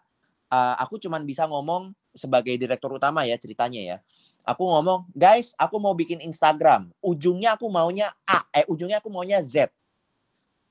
[0.51, 3.97] uh, aku cuma bisa ngomong sebagai direktur utama ya ceritanya ya.
[4.43, 6.91] Aku ngomong, guys, aku mau bikin Instagram.
[6.99, 9.71] Ujungnya aku maunya A, eh ujungnya aku maunya Z.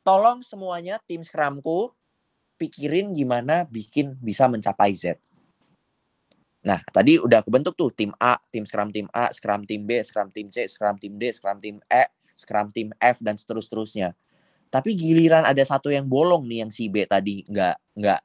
[0.05, 1.90] Tolong semuanya tim Scrumku
[2.61, 5.16] pikirin gimana bikin bisa mencapai Z.
[6.62, 10.31] Nah, tadi udah kebentuk tuh tim A, tim Scrum tim A, Scrum tim B, Scrum
[10.31, 12.07] tim C, Scrum tim D, Scrum tim E,
[12.38, 14.14] Scrum tim F dan seterus-terusnya.
[14.70, 18.20] Tapi giliran ada satu yang bolong nih yang si B tadi nggak nggak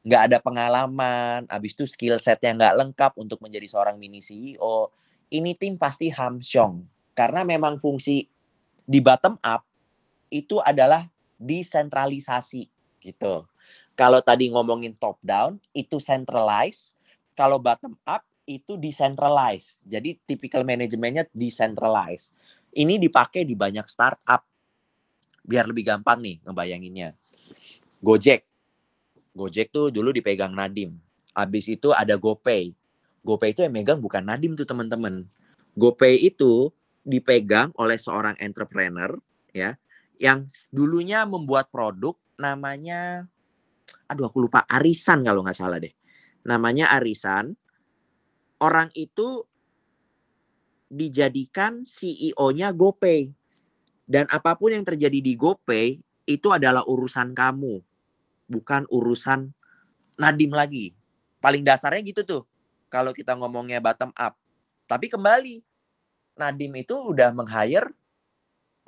[0.00, 4.88] nggak ada pengalaman, habis itu skill setnya nggak lengkap untuk menjadi seorang mini CEO,
[5.28, 6.86] ini tim pasti hamsyong.
[7.12, 8.24] Karena memang fungsi
[8.86, 9.66] di bottom up
[10.32, 11.04] itu adalah
[11.36, 12.70] desentralisasi
[13.02, 13.44] gitu.
[13.92, 16.96] Kalau tadi ngomongin top down itu centralized,
[17.34, 19.86] kalau bottom up itu decentralized.
[19.86, 22.34] Jadi typical manajemennya decentralized.
[22.74, 24.42] Ini dipakai di banyak startup.
[25.46, 27.14] Biar lebih gampang nih ngebayanginnya.
[28.02, 28.46] Gojek.
[29.34, 30.98] Gojek tuh dulu dipegang Nadim.
[31.34, 32.74] Habis itu ada GoPay.
[33.22, 35.26] GoPay itu yang megang bukan Nadim tuh teman-teman.
[35.78, 36.74] GoPay itu
[37.06, 39.16] dipegang oleh seorang entrepreneur
[39.56, 39.80] ya
[40.20, 43.24] yang dulunya membuat produk namanya
[44.04, 45.94] aduh aku lupa Arisan kalau nggak salah deh.
[46.46, 47.56] Namanya Arisan.
[48.60, 49.48] Orang itu
[50.90, 53.32] dijadikan CEO-nya GoPay.
[54.10, 57.78] Dan apa pun yang terjadi di GoPay itu adalah urusan kamu,
[58.50, 59.54] bukan urusan
[60.18, 60.92] Nadim lagi.
[61.38, 62.42] Paling dasarnya gitu tuh.
[62.90, 64.34] Kalau kita ngomongnya bottom up.
[64.90, 65.62] Tapi kembali,
[66.36, 67.94] Nadim itu udah meng-hire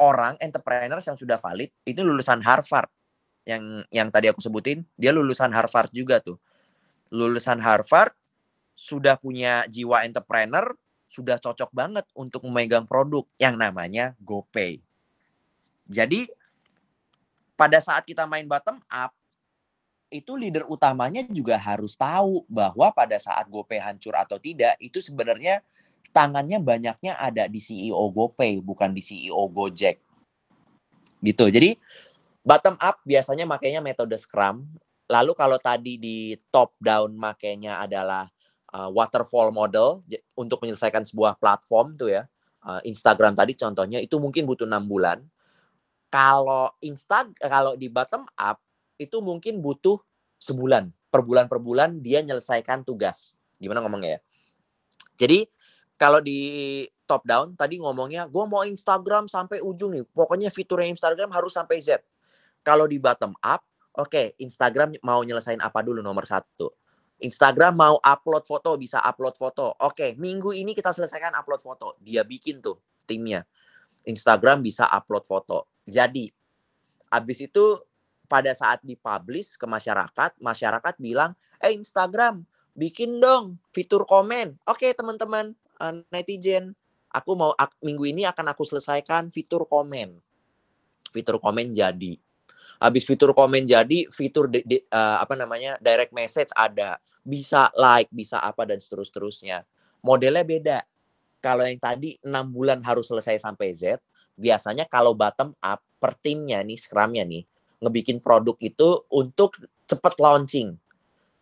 [0.03, 2.91] orang entrepreneur yang sudah valid, itu lulusan Harvard
[3.47, 6.39] yang yang tadi aku sebutin, dia lulusan Harvard juga tuh.
[7.13, 8.17] Lulusan Harvard
[8.73, 10.73] sudah punya jiwa entrepreneur,
[11.13, 14.81] sudah cocok banget untuk memegang produk yang namanya GoPay.
[15.85, 16.25] Jadi
[17.53, 19.13] pada saat kita main bottom up,
[20.09, 25.61] itu leader utamanya juga harus tahu bahwa pada saat GoPay hancur atau tidak, itu sebenarnya
[26.17, 30.01] tangannya banyaknya ada di CEO GoPay, bukan di CEO Gojek.
[31.21, 31.45] Gitu.
[31.53, 31.77] Jadi
[32.43, 34.67] Bottom up biasanya makanya metode Scrum.
[35.13, 38.33] Lalu kalau tadi di top down makanya adalah
[38.73, 40.01] uh, waterfall model
[40.33, 42.25] untuk menyelesaikan sebuah platform tuh ya.
[42.63, 45.21] Uh, Instagram tadi contohnya itu mungkin butuh enam bulan.
[46.09, 48.57] Kalau Insta kalau di bottom up
[48.97, 50.01] itu mungkin butuh
[50.41, 50.89] sebulan.
[51.13, 53.37] Per bulan per bulan dia menyelesaikan tugas.
[53.61, 54.21] Gimana ngomongnya ya?
[55.21, 55.45] Jadi
[56.01, 60.09] kalau di top down tadi ngomongnya gue mau Instagram sampai ujung nih.
[60.09, 62.01] Pokoknya fiturnya Instagram harus sampai Z
[62.63, 66.73] kalau di bottom up, oke, okay, Instagram mau nyelesain apa dulu nomor satu?
[67.23, 69.77] Instagram mau upload foto, bisa upload foto.
[69.85, 71.95] Oke, okay, minggu ini kita selesaikan upload foto.
[72.03, 73.47] Dia bikin tuh timnya.
[74.03, 75.71] Instagram bisa upload foto.
[75.87, 76.27] Jadi,
[77.13, 77.79] habis itu
[78.27, 82.43] pada saat dipublish ke masyarakat, masyarakat bilang, eh Instagram,
[82.75, 84.59] bikin dong fitur komen.
[84.67, 86.75] Oke okay, teman-teman, uh, netizen,
[87.13, 90.19] aku mau minggu ini akan aku selesaikan fitur komen.
[91.13, 92.19] Fitur komen jadi
[92.83, 96.99] habis fitur komen jadi fitur di, di, uh, apa namanya direct message ada.
[97.23, 99.63] Bisa like bisa apa dan seterus-terusnya.
[100.03, 100.79] Modelnya beda.
[101.39, 104.03] Kalau yang tadi enam bulan harus selesai sampai Z
[104.35, 107.47] biasanya kalau bottom up per timnya nih scrumnya nih
[107.83, 110.75] ngebikin produk itu untuk cepat launching.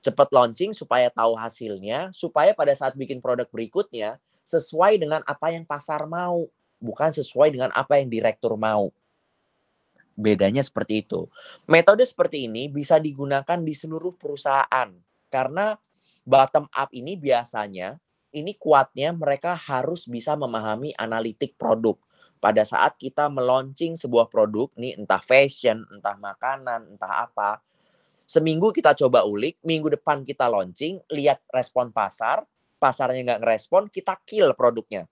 [0.01, 5.65] Cepat launching supaya tahu hasilnya supaya pada saat bikin produk berikutnya sesuai dengan apa yang
[5.69, 6.49] pasar mau
[6.81, 8.89] bukan sesuai dengan apa yang direktur mau
[10.21, 11.27] bedanya seperti itu.
[11.65, 14.93] Metode seperti ini bisa digunakan di seluruh perusahaan
[15.33, 15.75] karena
[16.29, 17.97] bottom up ini biasanya
[18.31, 21.99] ini kuatnya mereka harus bisa memahami analitik produk.
[22.39, 27.61] Pada saat kita meluncing sebuah produk, nih entah fashion, entah makanan, entah apa,
[28.25, 32.47] seminggu kita coba ulik, minggu depan kita launching, lihat respon pasar,
[32.81, 35.05] pasarnya nggak ngerespon, kita kill produknya.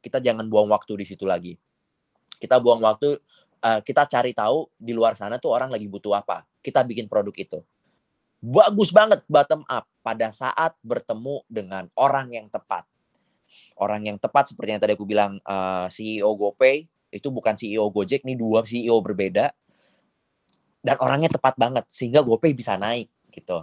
[0.00, 1.56] Kita jangan buang waktu di situ lagi.
[2.40, 3.20] Kita buang waktu
[3.64, 6.44] uh, kita cari tahu di luar sana tuh orang lagi butuh apa.
[6.60, 7.60] Kita bikin produk itu.
[8.40, 12.88] Bagus banget bottom up pada saat bertemu dengan orang yang tepat.
[13.76, 17.90] Orang yang tepat seperti yang tadi aku bilang uh, eh, CEO GoPay itu bukan CEO
[17.90, 19.50] Gojek, ini dua CEO berbeda.
[20.80, 23.60] Dan orangnya tepat banget sehingga GoPay bisa naik gitu.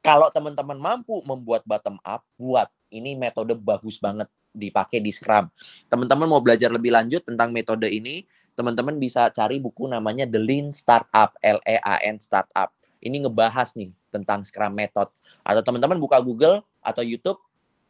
[0.00, 2.70] Kalau teman-teman mampu membuat bottom up, buat.
[2.88, 5.52] Ini metode bagus banget dipakai di Scrum.
[5.92, 8.24] Teman-teman mau belajar lebih lanjut tentang metode ini,
[8.58, 12.74] teman-teman bisa cari buku namanya The Lean Startup, L E A N Startup.
[12.98, 15.14] Ini ngebahas nih tentang Scrum Method.
[15.46, 17.38] Atau teman-teman buka Google atau YouTube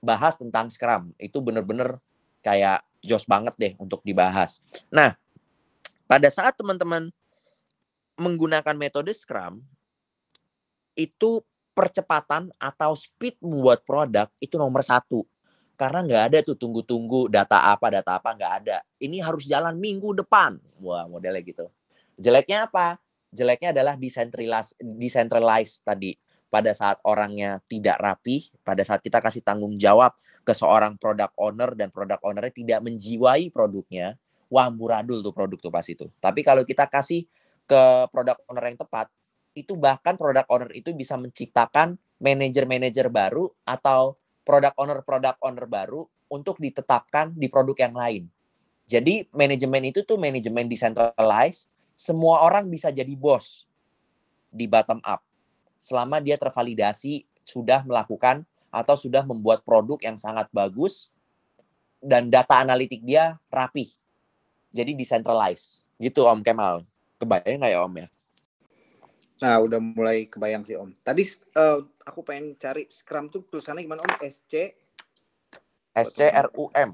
[0.04, 1.16] bahas tentang Scrum.
[1.16, 1.96] Itu bener-bener
[2.44, 4.60] kayak jos banget deh untuk dibahas.
[4.92, 5.16] Nah,
[6.04, 7.08] pada saat teman-teman
[8.20, 9.64] menggunakan metode Scrum,
[10.92, 11.40] itu
[11.72, 15.24] percepatan atau speed membuat produk itu nomor satu.
[15.78, 18.82] Karena nggak ada tuh tunggu-tunggu data apa, data apa, nggak ada.
[18.98, 20.58] Ini harus jalan minggu depan.
[20.82, 21.70] Wah, modelnya gitu.
[22.18, 22.98] Jeleknya apa?
[23.30, 26.18] Jeleknya adalah decentralized, decentralized tadi.
[26.48, 31.76] Pada saat orangnya tidak rapi, pada saat kita kasih tanggung jawab ke seorang product owner
[31.76, 34.16] dan product ownernya tidak menjiwai produknya,
[34.48, 36.08] wah amburadul tuh produk tuh pas itu.
[36.18, 37.28] Tapi kalau kita kasih
[37.68, 39.12] ke product owner yang tepat,
[39.52, 44.16] itu bahkan product owner itu bisa menciptakan manajer-manajer baru atau
[44.48, 48.22] product owner-product owner baru untuk ditetapkan di produk yang lain.
[48.88, 53.68] Jadi manajemen itu tuh manajemen decentralized, semua orang bisa jadi bos
[54.48, 55.20] di bottom up
[55.76, 61.12] selama dia tervalidasi sudah melakukan atau sudah membuat produk yang sangat bagus
[62.00, 63.88] dan data analitik dia rapih.
[64.72, 65.84] Jadi decentralized.
[66.00, 66.84] Gitu Om Kemal.
[67.20, 68.08] Kebayang nggak ya Om ya?
[69.38, 70.90] Nah, udah mulai kebayang sih Om.
[71.00, 71.22] Tadi
[71.54, 74.14] uh, aku pengen cari Scrum tuh tulisannya gimana Om?
[74.26, 74.74] SC
[75.94, 76.90] SCRUM.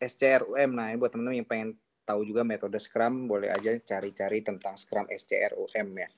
[0.00, 0.70] SCRUM.
[0.74, 1.70] Nah, ini buat teman-teman yang pengen
[2.06, 6.08] tahu juga metode Scrum, boleh aja cari-cari tentang Scrum SCRUM ya.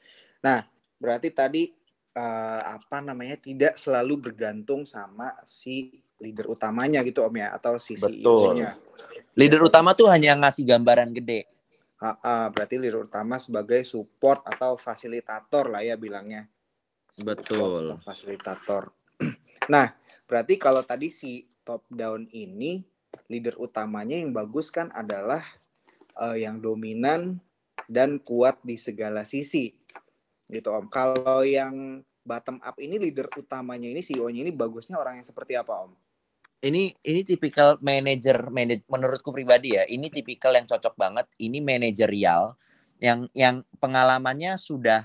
[0.40, 0.64] Nah,
[0.96, 1.68] berarti tadi
[2.16, 7.98] uh, apa namanya tidak selalu bergantung sama si leader utamanya gitu Om ya atau si
[7.98, 8.72] CEO-nya.
[9.36, 11.51] Leader utama tuh hanya ngasih gambaran gede
[12.02, 16.50] AA berarti leader utama sebagai support atau fasilitator lah ya bilangnya.
[17.22, 17.94] Betul.
[18.02, 18.90] Fasilitator.
[19.70, 19.94] Nah,
[20.26, 22.82] berarti kalau tadi si top down ini
[23.30, 25.38] leader utamanya yang bagus kan adalah
[26.18, 27.38] uh, yang dominan
[27.86, 29.70] dan kuat di segala sisi.
[30.50, 30.90] Gitu Om.
[30.90, 35.86] Kalau yang bottom up ini leader utamanya ini CEO-nya ini bagusnya orang yang seperti apa
[35.86, 35.94] Om?
[36.62, 42.54] Ini ini tipikal manajer manaj, menurutku pribadi ya ini tipikal yang cocok banget ini manajerial
[43.02, 45.02] yang yang pengalamannya sudah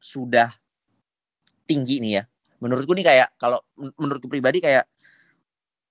[0.00, 0.48] sudah
[1.68, 2.24] tinggi nih ya.
[2.58, 3.60] Menurutku nih kayak kalau
[4.00, 4.88] menurutku pribadi kayak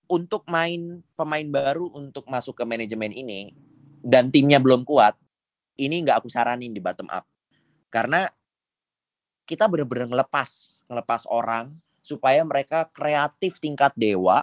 [0.09, 3.53] untuk main pemain baru untuk masuk ke manajemen ini
[4.01, 5.13] dan timnya belum kuat
[5.77, 7.23] ini nggak aku saranin di bottom up.
[7.93, 8.25] Karena
[9.45, 14.41] kita benar-benar ngelepas ngelepas orang supaya mereka kreatif tingkat dewa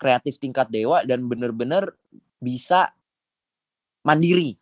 [0.00, 1.92] kreatif tingkat dewa dan benar-benar
[2.40, 2.88] bisa
[4.00, 4.56] mandiri.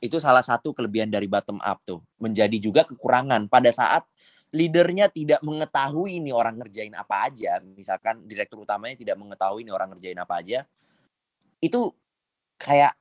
[0.00, 2.00] Itu salah satu kelebihan dari bottom up tuh.
[2.16, 4.08] Menjadi juga kekurangan pada saat
[4.56, 7.60] leadernya tidak mengetahui ini orang ngerjain apa aja.
[7.76, 10.64] Misalkan direktur utamanya tidak mengetahui ini orang ngerjain apa aja.
[11.60, 11.92] Itu
[12.56, 12.96] kayak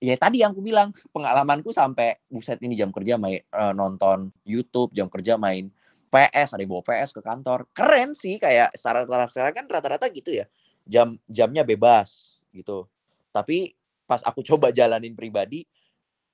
[0.00, 4.90] ya tadi yang aku bilang pengalamanku sampai buset ini jam kerja main uh, nonton YouTube,
[4.96, 5.70] jam kerja main
[6.10, 7.70] PS, ada yang bawa PS ke kantor.
[7.70, 10.48] Keren sih kayak secara secara kan rata-rata gitu ya
[10.86, 12.86] jam jamnya bebas gitu.
[13.30, 13.74] Tapi
[14.08, 15.64] pas aku coba jalanin pribadi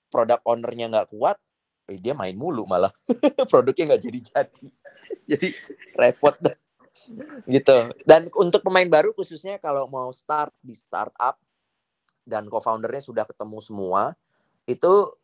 [0.08, 1.36] produk ownernya nggak kuat
[1.90, 2.90] eh, dia main mulu malah.
[3.52, 4.66] Produknya nggak jadi jadi
[5.30, 5.48] jadi
[5.94, 6.34] repot
[7.46, 7.78] gitu.
[8.02, 11.36] Dan untuk pemain baru khususnya kalau mau start di startup
[12.26, 14.02] dan co-foundernya sudah ketemu semua
[14.66, 15.14] itu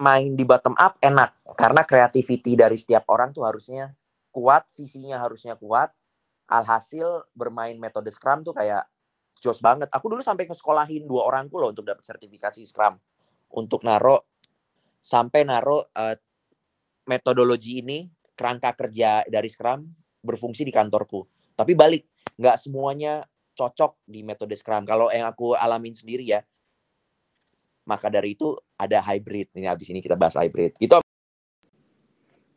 [0.00, 1.36] main di bottom up enak.
[1.58, 3.92] Karena creativity dari setiap orang tuh harusnya
[4.32, 5.92] kuat visinya harusnya kuat
[6.52, 8.84] alhasil bermain metode Scrum tuh kayak
[9.40, 9.88] jos banget.
[9.88, 13.00] Aku dulu sampai ke sekolahin dua orangku loh untuk dapat sertifikasi Scrum.
[13.52, 14.28] Untuk naro
[15.02, 16.14] sampai naro uh,
[17.08, 19.82] metodologi ini kerangka kerja dari Scrum
[20.22, 21.26] berfungsi di kantorku.
[21.58, 22.06] Tapi balik,
[22.38, 24.86] nggak semuanya cocok di metode Scrum.
[24.86, 26.40] Kalau yang aku alamin sendiri ya,
[27.84, 29.50] maka dari itu ada hybrid.
[29.52, 30.78] Ini habis ini kita bahas hybrid.
[30.78, 31.02] Gitu.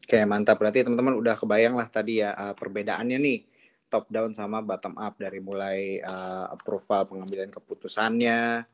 [0.05, 0.61] Oke, mantap.
[0.61, 3.39] Berarti teman-teman udah kebayang lah tadi ya uh, perbedaannya nih
[3.89, 8.65] top down sama bottom up dari mulai uh, approval pengambilan keputusannya.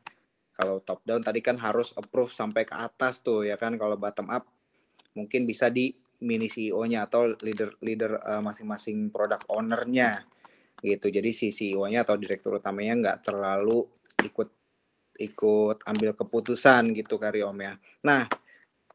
[0.52, 3.76] Kalau top down tadi kan harus approve sampai ke atas tuh ya kan.
[3.76, 4.48] Kalau bottom up
[5.18, 10.22] mungkin bisa di mini CEO-nya atau leader leader uh, masing-masing product owner-nya
[10.82, 11.10] gitu.
[11.10, 13.86] Jadi si CEO-nya atau direktur utamanya nggak terlalu
[14.22, 14.50] ikut
[15.22, 17.74] ikut ambil keputusan gitu kari Om ya.
[18.06, 18.26] Nah,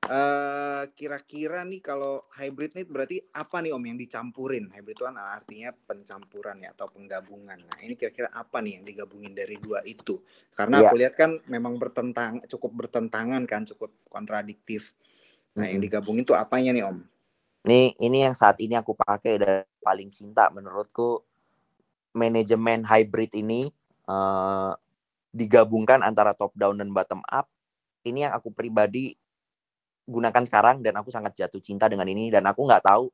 [0.06, 4.70] Eh, kira-kira nih kalau hybrid nih berarti apa nih Om yang dicampurin?
[4.70, 7.58] Hybrid itu kan artinya pencampuran ya atau penggabungan.
[7.58, 10.22] Nah, ini kira-kira apa nih yang digabungin dari dua itu?
[10.54, 10.86] Karena yeah.
[10.86, 14.94] aku lihat kan memang bertentang cukup bertentangan kan, cukup kontradiktif.
[15.58, 15.72] Nah, hmm.
[15.74, 16.98] yang digabungin itu apanya nih Om?
[17.66, 21.26] Nih, ini yang saat ini aku pakai dan paling cinta menurutku
[22.14, 23.74] manajemen hybrid ini
[24.06, 24.70] uh,
[25.34, 27.50] digabungkan antara top down dan bottom up.
[28.06, 29.18] Ini yang aku pribadi
[30.06, 33.10] gunakan sekarang dan aku sangat jatuh cinta dengan ini dan aku nggak tahu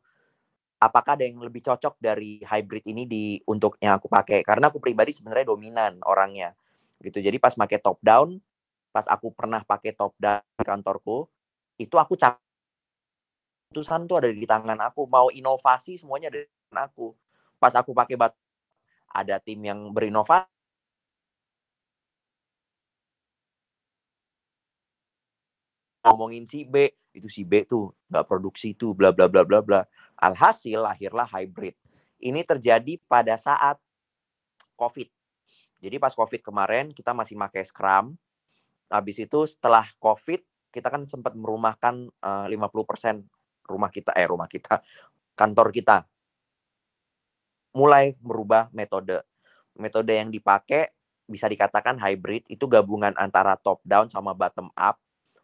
[0.82, 4.45] apakah ada yang lebih cocok dari hybrid ini di untuk yang aku pakai.
[4.45, 6.53] Karena aku pribadi sebenarnya dominan orangnya
[7.01, 7.18] gitu.
[7.18, 8.38] Jadi pas pakai top down
[8.93, 11.24] pas aku pernah pakai top down di kantorku
[11.80, 12.36] itu aku cap
[13.72, 15.09] keputusan tuh ada di tangan aku.
[15.09, 17.16] Mau inovasi semuanya tangan aku.
[17.57, 18.36] Pas aku pakai bat
[19.09, 20.52] ada tim yang berinovasi
[26.03, 29.81] ngomongin si B itu si B tuh nggak produksi tuh bla bla bla bla bla.
[30.19, 31.77] Alhasil lahirlah hybrid.
[32.23, 33.79] Ini terjadi pada saat
[34.79, 35.09] covid.
[35.83, 38.15] Jadi pas covid kemarin kita masih pakai scrum.
[38.89, 40.43] Habis itu setelah covid
[40.73, 44.81] kita kan sempat merumahkan uh, 50% rumah kita eh rumah kita
[45.37, 46.07] kantor kita.
[47.77, 49.21] Mulai merubah metode.
[49.77, 50.93] Metode yang dipakai
[51.29, 55.02] bisa dikatakan hybrid itu gabungan antara top down sama bottom up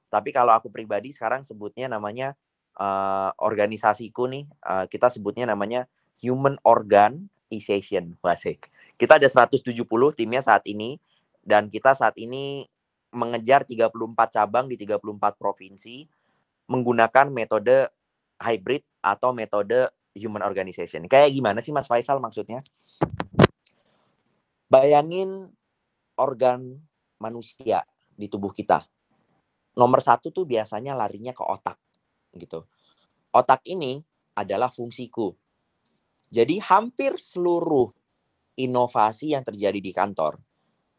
[0.08, 2.32] tapi kalau aku pribadi sekarang sebutnya namanya
[2.80, 5.84] uh, organisasiku nih, uh, kita sebutnya namanya
[6.20, 8.16] human organization.
[8.24, 8.72] Wasik.
[8.96, 9.76] Kita ada 170
[10.16, 10.96] timnya saat ini
[11.44, 12.64] dan kita saat ini
[13.12, 13.92] mengejar 34
[14.36, 15.00] cabang di 34
[15.40, 16.04] provinsi
[16.68, 17.88] menggunakan metode
[18.36, 21.04] hybrid atau metode human organization.
[21.08, 22.60] Kayak gimana sih Mas Faisal maksudnya?
[24.68, 25.48] Bayangin
[26.20, 26.84] organ
[27.16, 28.84] manusia di tubuh kita
[29.78, 31.78] nomor satu tuh biasanya larinya ke otak
[32.34, 32.66] gitu.
[33.30, 34.02] Otak ini
[34.34, 35.30] adalah fungsiku.
[36.28, 37.94] Jadi hampir seluruh
[38.58, 40.42] inovasi yang terjadi di kantor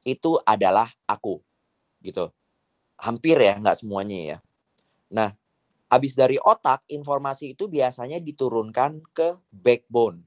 [0.08, 1.44] itu adalah aku
[2.00, 2.32] gitu.
[3.00, 4.38] Hampir ya, nggak semuanya ya.
[5.12, 5.32] Nah,
[5.92, 10.24] habis dari otak, informasi itu biasanya diturunkan ke backbone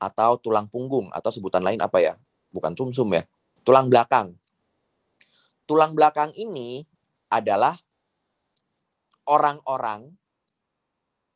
[0.00, 2.14] atau tulang punggung atau sebutan lain apa ya?
[2.50, 3.22] Bukan sumsum ya,
[3.62, 4.34] tulang belakang.
[5.70, 6.82] Tulang belakang ini
[7.30, 7.78] adalah
[9.30, 10.10] orang-orang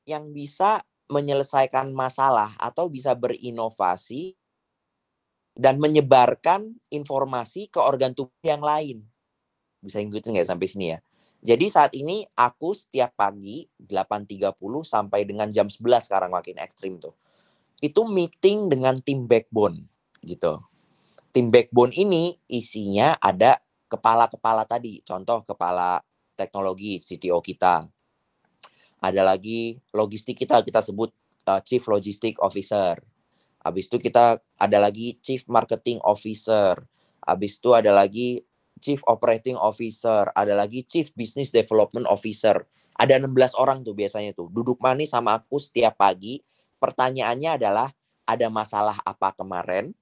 [0.05, 4.37] yang bisa menyelesaikan masalah atau bisa berinovasi
[5.55, 9.07] dan menyebarkan informasi ke organ tubuh yang lain.
[9.79, 10.99] Bisa ngikutin nggak sampai sini ya?
[11.45, 17.13] Jadi saat ini aku setiap pagi 8.30 sampai dengan jam 11 sekarang makin ekstrim tuh.
[17.85, 19.85] Itu meeting dengan tim backbone
[20.25, 20.65] gitu.
[21.37, 23.61] Tim backbone ini isinya ada
[23.95, 24.99] kepala-kepala tadi.
[25.07, 26.03] Contoh kepala
[26.35, 27.87] teknologi CTO kita.
[28.99, 31.15] Ada lagi logistik kita kita sebut
[31.47, 32.99] uh, Chief Logistic Officer.
[33.63, 36.77] Habis itu kita ada lagi Chief Marketing Officer.
[37.25, 38.45] Habis itu ada lagi
[38.85, 42.69] Chief Operating Officer, ada lagi Chief Business Development Officer.
[43.01, 44.53] Ada 16 orang tuh biasanya tuh.
[44.53, 46.45] Duduk manis sama aku setiap pagi.
[46.77, 47.89] Pertanyaannya adalah
[48.29, 49.97] ada masalah apa kemarin?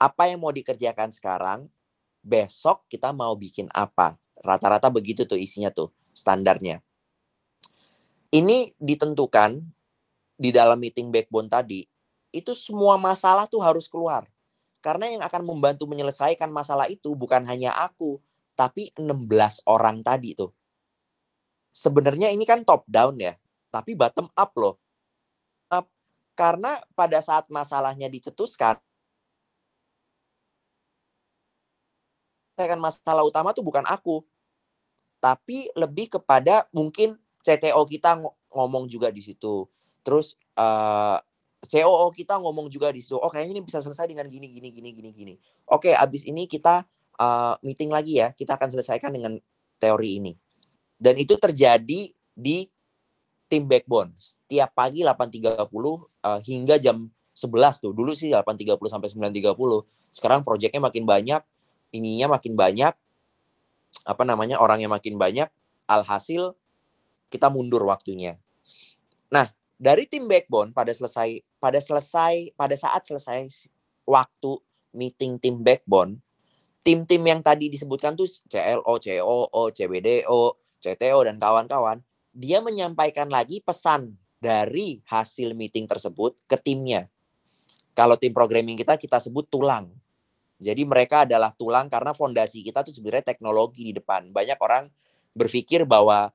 [0.00, 1.68] Apa yang mau dikerjakan sekarang?
[2.22, 4.14] Besok kita mau bikin apa?
[4.38, 6.78] Rata-rata begitu tuh isinya tuh standarnya.
[8.32, 9.60] Ini ditentukan
[10.38, 11.84] di dalam meeting backbone tadi,
[12.32, 14.24] itu semua masalah tuh harus keluar.
[14.82, 18.18] Karena yang akan membantu menyelesaikan masalah itu bukan hanya aku,
[18.56, 20.50] tapi 16 orang tadi tuh.
[21.70, 23.36] Sebenarnya ini kan top down ya,
[23.70, 24.80] tapi bottom up loh.
[26.32, 28.80] Karena pada saat masalahnya dicetuskan,
[32.78, 34.22] masalah utama tuh bukan aku,
[35.22, 38.22] tapi lebih kepada mungkin CTO kita
[38.52, 39.66] ngomong juga di situ.
[40.02, 41.18] Terus uh, eh,
[41.62, 43.18] COO kita ngomong juga di situ.
[43.18, 45.34] Oh kayaknya ini bisa selesai dengan gini gini gini gini gini.
[45.70, 46.82] Oke, abis ini kita
[47.22, 48.34] uh, meeting lagi ya.
[48.34, 49.38] Kita akan selesaikan dengan
[49.78, 50.32] teori ini.
[50.98, 52.58] Dan itu terjadi di
[53.50, 54.14] tim backbone.
[54.18, 57.92] Setiap pagi 8.30 uh, eh, hingga jam 11 tuh.
[57.94, 60.14] Dulu sih 8.30 sampai 9.30.
[60.14, 61.42] Sekarang proyeknya makin banyak,
[61.92, 62.94] ininya makin banyak,
[64.02, 65.48] apa namanya orangnya makin banyak,
[65.86, 66.56] alhasil
[67.28, 68.36] kita mundur waktunya.
[69.32, 69.48] Nah,
[69.80, 73.68] dari tim backbone pada selesai pada selesai pada saat selesai
[74.04, 74.52] waktu
[74.92, 76.20] meeting tim backbone,
[76.84, 80.42] tim-tim yang tadi disebutkan tuh CLO, COO, CBDO,
[80.82, 82.02] CTO dan kawan-kawan,
[82.34, 87.06] dia menyampaikan lagi pesan dari hasil meeting tersebut ke timnya.
[87.94, 89.94] Kalau tim programming kita kita sebut tulang.
[90.62, 94.30] Jadi mereka adalah tulang karena fondasi kita tuh sebenarnya teknologi di depan.
[94.30, 94.86] Banyak orang
[95.34, 96.30] berpikir bahwa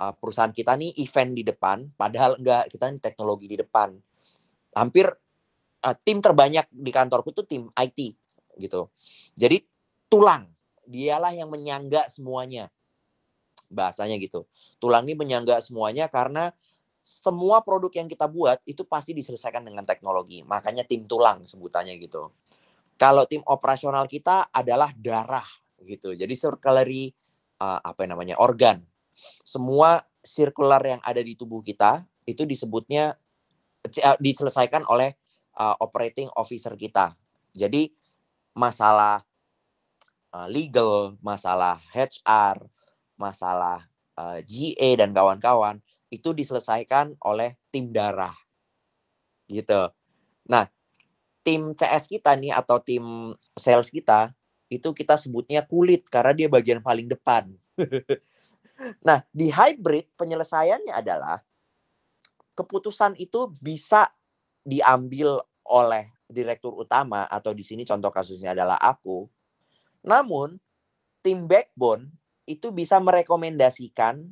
[0.00, 3.92] uh, perusahaan kita nih event di depan, padahal enggak, kita nih teknologi di depan.
[4.72, 5.12] Hampir
[5.84, 8.16] uh, tim terbanyak di kantorku tuh tim IT
[8.56, 8.88] gitu.
[9.36, 9.60] Jadi
[10.08, 10.48] tulang,
[10.88, 12.72] dialah yang menyangga semuanya.
[13.68, 14.48] Bahasanya gitu.
[14.80, 16.48] Tulang ini menyangga semuanya karena
[17.06, 20.42] semua produk yang kita buat itu pasti diselesaikan dengan teknologi.
[20.42, 22.34] Makanya tim tulang sebutannya gitu.
[22.96, 25.44] Kalau tim operasional kita adalah darah,
[25.84, 26.16] gitu.
[26.16, 27.12] Jadi circulatory
[27.60, 28.82] uh, apa yang namanya organ.
[29.44, 33.14] Semua sirkular yang ada di tubuh kita itu disebutnya
[33.86, 35.14] uh, diselesaikan oleh
[35.56, 37.14] uh, operating officer kita.
[37.54, 37.88] Jadi
[38.56, 39.22] masalah
[40.34, 42.60] uh, legal, masalah HR,
[43.16, 43.86] masalah
[44.18, 45.80] uh, GA dan kawan-kawan
[46.12, 48.34] itu diselesaikan oleh tim darah.
[49.46, 49.90] Gitu.
[50.50, 50.66] Nah,
[51.46, 53.06] tim CS kita nih atau tim
[53.54, 54.34] sales kita
[54.66, 57.54] itu kita sebutnya kulit karena dia bagian paling depan.
[59.06, 61.38] nah, di hybrid penyelesaiannya adalah
[62.58, 64.10] keputusan itu bisa
[64.66, 69.30] diambil oleh direktur utama atau di sini contoh kasusnya adalah aku.
[70.02, 70.58] Namun
[71.22, 72.10] tim backbone
[72.42, 74.26] itu bisa merekomendasikan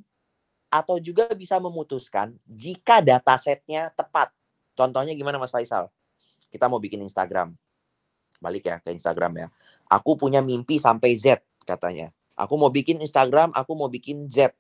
[0.67, 4.35] atau juga bisa memutuskan jika datasetnya tepat.
[4.75, 5.95] Contohnya gimana Mas Faisal?
[6.55, 7.51] Kita mau bikin Instagram.
[8.39, 9.47] Balik ya ke Instagram ya.
[9.91, 12.15] Aku punya mimpi sampai Z katanya.
[12.39, 14.55] Aku mau bikin Instagram, aku mau bikin Z.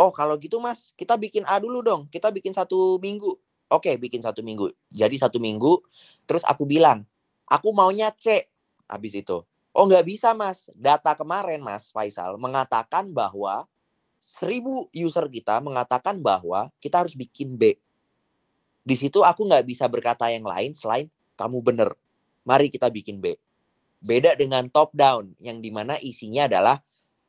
[0.00, 2.08] Oh kalau gitu mas, kita bikin A dulu dong.
[2.08, 3.36] Kita bikin satu minggu.
[3.68, 4.72] Oke, bikin satu minggu.
[4.88, 5.84] Jadi satu minggu,
[6.24, 7.04] terus aku bilang,
[7.44, 8.48] aku maunya C.
[8.88, 9.44] Habis itu.
[9.76, 10.72] Oh nggak bisa mas.
[10.72, 13.68] Data kemarin mas Faisal mengatakan bahwa
[14.16, 17.76] seribu user kita mengatakan bahwa kita harus bikin B.
[18.90, 21.06] Di situ aku nggak bisa berkata yang lain selain
[21.38, 21.94] kamu bener.
[22.42, 23.38] Mari kita bikin B.
[24.02, 26.82] Beda dengan top down yang di mana isinya adalah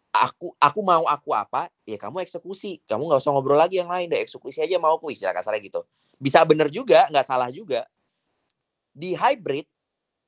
[0.09, 2.81] aku aku mau aku apa ya kamu eksekusi.
[2.89, 5.85] Kamu nggak usah ngobrol lagi yang lain deh eksekusi aja mau aku istilah kasarnya gitu.
[6.17, 7.85] Bisa bener juga nggak salah juga.
[8.97, 9.69] Di hybrid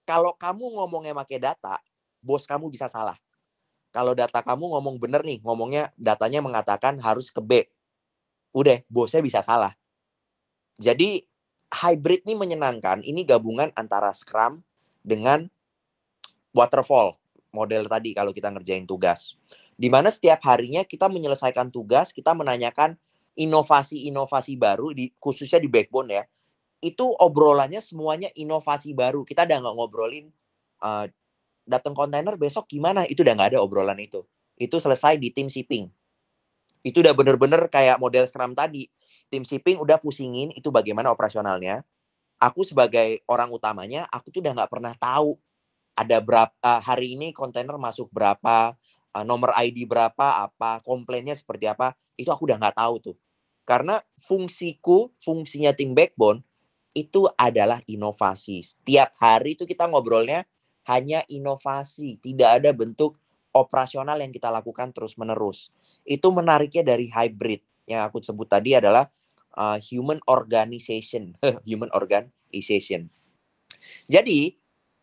[0.06, 1.82] kalau kamu ngomongnya pakai data,
[2.22, 3.18] bos kamu bisa salah
[3.94, 7.62] kalau data kamu ngomong bener nih, ngomongnya datanya mengatakan harus ke B.
[8.50, 9.78] Udah, bosnya bisa salah.
[10.84, 11.24] Jadi
[11.72, 13.00] hybrid nih menyenangkan.
[13.02, 14.60] Ini gabungan antara Scrum
[15.00, 15.48] dengan
[16.52, 17.16] waterfall
[17.56, 19.40] model tadi kalau kita ngerjain tugas.
[19.80, 23.00] Di mana setiap harinya kita menyelesaikan tugas, kita menanyakan
[23.40, 26.24] inovasi-inovasi baru di khususnya di backbone ya.
[26.84, 29.24] Itu obrolannya semuanya inovasi baru.
[29.24, 30.28] Kita udah nggak ngobrolin
[30.84, 31.08] uh,
[31.64, 34.24] datang kontainer besok gimana itu udah nggak ada obrolan itu
[34.60, 35.88] itu selesai di tim shipping
[36.84, 38.92] itu udah bener-bener kayak model scrum tadi
[39.34, 41.82] tim shipping udah pusingin itu bagaimana operasionalnya.
[42.38, 45.42] Aku sebagai orang utamanya aku tuh udah nggak pernah tahu
[45.98, 48.78] ada berapa hari ini kontainer masuk berapa
[49.18, 53.18] eh, nomor ID berapa apa komplainnya seperti apa itu aku udah nggak tahu tuh.
[53.66, 56.46] Karena fungsiku fungsinya tim backbone
[56.94, 58.62] itu adalah inovasi.
[58.62, 60.46] Setiap hari itu kita ngobrolnya
[60.86, 63.18] hanya inovasi, tidak ada bentuk
[63.56, 65.72] operasional yang kita lakukan terus-menerus.
[66.04, 69.08] Itu menariknya dari hybrid yang aku sebut tadi adalah
[69.58, 71.38] uh, human organization,
[71.70, 73.10] human organization.
[74.08, 74.56] Jadi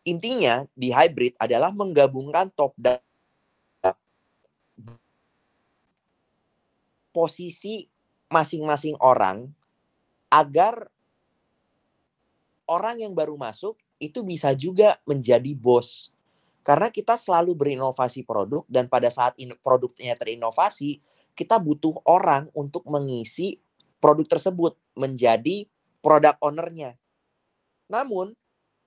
[0.07, 3.01] intinya di hybrid adalah menggabungkan top down
[7.11, 7.91] posisi
[8.31, 9.51] masing-masing orang
[10.31, 10.87] agar
[12.71, 16.09] orang yang baru masuk itu bisa juga menjadi bos.
[16.63, 21.03] Karena kita selalu berinovasi produk dan pada saat produknya terinovasi,
[21.35, 23.59] kita butuh orang untuk mengisi
[24.01, 25.69] produk tersebut menjadi
[26.01, 26.97] produk ownernya.
[27.87, 28.33] Namun,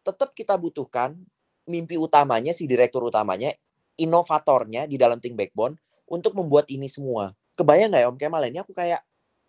[0.03, 1.17] tetap kita butuhkan
[1.65, 3.55] mimpi utamanya, si direktur utamanya,
[3.97, 5.79] inovatornya di dalam tim backbone
[6.11, 7.33] untuk membuat ini semua.
[7.55, 8.43] Kebayang nggak ya Om Kemal?
[8.51, 9.01] Ini aku kayak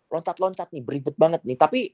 [0.08, 1.58] loncat-loncat nih, beribet banget nih.
[1.58, 1.92] Tapi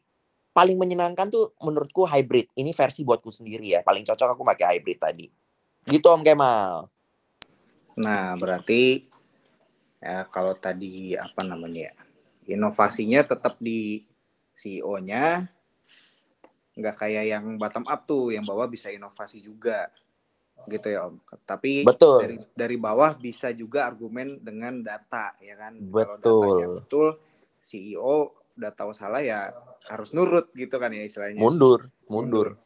[0.52, 2.52] paling menyenangkan tuh menurutku hybrid.
[2.52, 3.80] Ini versi buatku sendiri ya.
[3.80, 5.26] Paling cocok aku pakai hybrid tadi.
[5.88, 6.92] Gitu Om Kemal.
[7.98, 9.08] Nah, berarti
[9.98, 11.94] ya kalau tadi apa namanya ya?
[12.48, 14.02] Inovasinya tetap di
[14.58, 15.46] CEO-nya
[16.72, 19.92] nggak kayak yang bottom up tuh yang bawah bisa inovasi juga
[20.64, 25.76] gitu ya om tapi betul dari dari bawah bisa juga argumen dengan data ya kan
[25.76, 27.08] betul kalau betul
[27.60, 29.52] CEO udah tahu salah ya
[29.88, 31.40] harus nurut gitu kan ya istilahnya.
[31.40, 32.60] Mundur, mundur.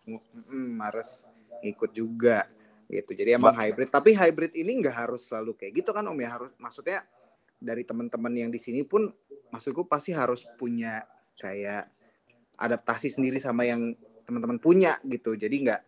[0.50, 1.28] Hmm, harus
[1.62, 2.48] ikut juga
[2.90, 3.14] gitu.
[3.14, 3.88] Jadi emang hybrid.
[3.88, 6.28] Tapi hybrid ini nggak harus selalu kayak gitu kan Om ya.
[6.36, 6.98] Harus maksudnya
[7.56, 9.08] dari teman-teman yang di sini pun
[9.50, 11.04] maksudku pasti harus punya
[11.36, 11.90] kayak
[12.56, 13.92] adaptasi sendiri sama yang
[14.24, 15.36] teman-teman punya gitu.
[15.36, 15.82] Jadi nggak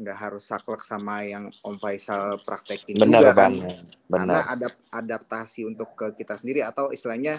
[0.00, 3.52] nggak harus saklek sama yang Om Faisal praktekin Benar juga kan.
[3.52, 3.84] Benar.
[4.08, 7.38] Karena adap adaptasi untuk ke kita sendiri atau istilahnya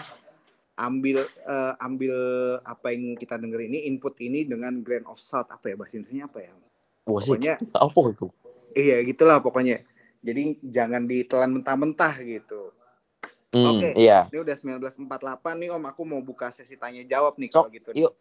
[0.78, 2.16] ambil uh, ambil
[2.64, 6.24] apa yang kita denger ini input ini dengan grain of salt apa ya bahasa Indonesia
[6.32, 6.52] apa ya
[7.04, 8.26] pokoknya apa itu
[8.72, 9.84] iya gitulah pokoknya
[10.24, 12.72] jadi jangan ditelan mentah-mentah gitu
[13.52, 13.92] hmm, oke okay.
[13.96, 17.92] iya ini udah 1948 nih om aku mau buka sesi tanya jawab nih kalau gitu
[17.94, 18.12] yuk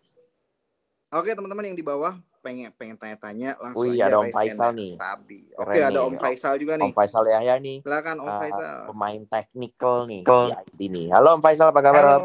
[1.12, 4.98] oke teman-teman yang di bawah pengen pengen tanya-tanya langsung Wih, aja ada Om Faisal nih.
[4.98, 5.40] Sabi.
[5.54, 6.08] Oke, ada nih.
[6.10, 6.90] Om Faisal juga nih.
[6.90, 7.78] Om Faisal Yahya nih.
[7.86, 8.78] Silakan Om uh, Faisal.
[8.90, 11.06] pemain teknikal nih di IT nih.
[11.14, 12.22] Halo Om Faisal, apa kabar Om?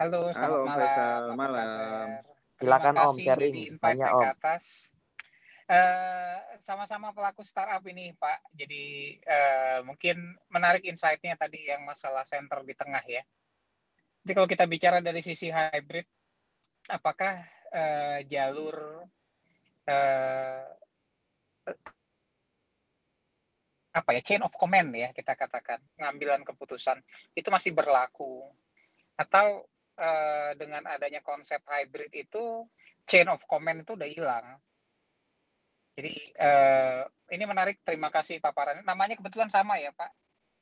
[0.00, 0.80] Halo, halo, selamat Halo, Om malam.
[0.80, 1.22] Faisal.
[1.36, 2.06] Malam.
[2.56, 3.56] Silakan, Om, sharing.
[3.76, 4.24] Tanya, Om.
[4.32, 4.95] atas.
[5.66, 8.54] Eh, sama-sama pelaku startup ini, Pak.
[8.54, 13.22] Jadi eh, mungkin menarik insight-nya tadi yang masalah center di tengah ya.
[14.22, 16.06] Jadi kalau kita bicara dari sisi hybrid,
[16.86, 17.42] apakah
[17.74, 19.02] eh, jalur
[19.90, 20.66] eh,
[23.96, 27.00] apa ya chain of command ya kita katakan pengambilan keputusan
[27.32, 28.44] itu masih berlaku
[29.16, 29.64] atau
[29.96, 32.68] eh, dengan adanya konsep hybrid itu
[33.08, 34.46] chain of command itu udah hilang
[35.96, 37.00] jadi eh,
[37.32, 38.84] ini menarik terima kasih paparannya.
[38.84, 40.12] Namanya kebetulan sama ya pak?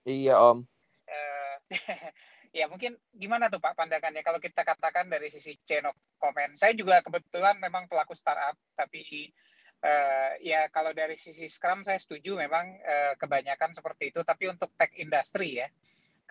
[0.07, 0.63] Iya Om.
[1.11, 1.57] Eh,
[2.63, 4.23] ya mungkin gimana tuh pak pandangannya?
[4.23, 9.35] Kalau kita katakan dari sisi chain of command saya juga kebetulan memang pelaku startup tapi
[9.83, 14.23] eh, ya kalau dari sisi Scrum saya setuju memang eh, kebanyakan seperti itu.
[14.23, 15.69] Tapi untuk tech industry ya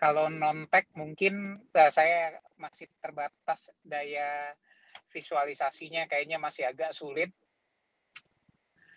[0.00, 4.56] kalau non tech mungkin eh, saya masih terbatas daya
[5.12, 7.30] visualisasinya kayaknya masih agak sulit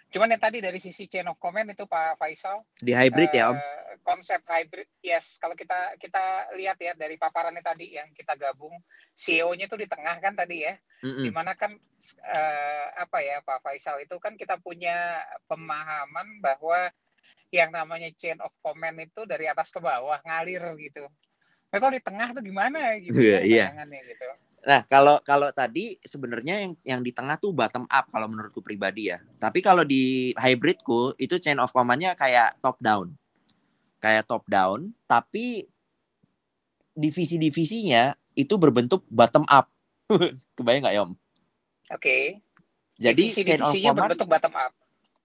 [0.08, 3.60] cuman yang tadi dari sisi chain of command itu Pak Faisal Di hybrid ya Om.
[3.60, 8.72] eh, konsep hybrid yes kalau kita kita lihat ya dari paparannya tadi yang kita gabung
[9.20, 11.28] CEO-nya itu di tengah kan tadi ya Mm-mm.
[11.28, 11.76] di mana kan
[12.24, 15.20] eh, apa ya Pak Faisal itu kan kita punya
[15.52, 16.88] pemahaman bahwa
[17.52, 21.08] yang namanya chain of command itu dari atas ke bawah ngalir gitu.
[21.68, 23.66] Tapi kalau di tengah tuh gimana gitu Iya, ya iya.
[23.72, 24.28] bayangannya gitu.
[24.68, 29.08] Nah, kalau kalau tadi sebenarnya yang yang di tengah tuh bottom up kalau menurutku pribadi
[29.08, 29.24] ya.
[29.40, 33.16] Tapi kalau di hybridku itu chain of command-nya kayak top down.
[34.04, 35.72] Kayak top down, tapi
[37.00, 39.72] divisi-divisinya itu berbentuk bottom up.
[40.60, 41.12] Kebayang nggak ya, Om?
[41.96, 42.18] Oke.
[43.00, 44.76] Jadi Divisi chain of command berbentuk bottom up.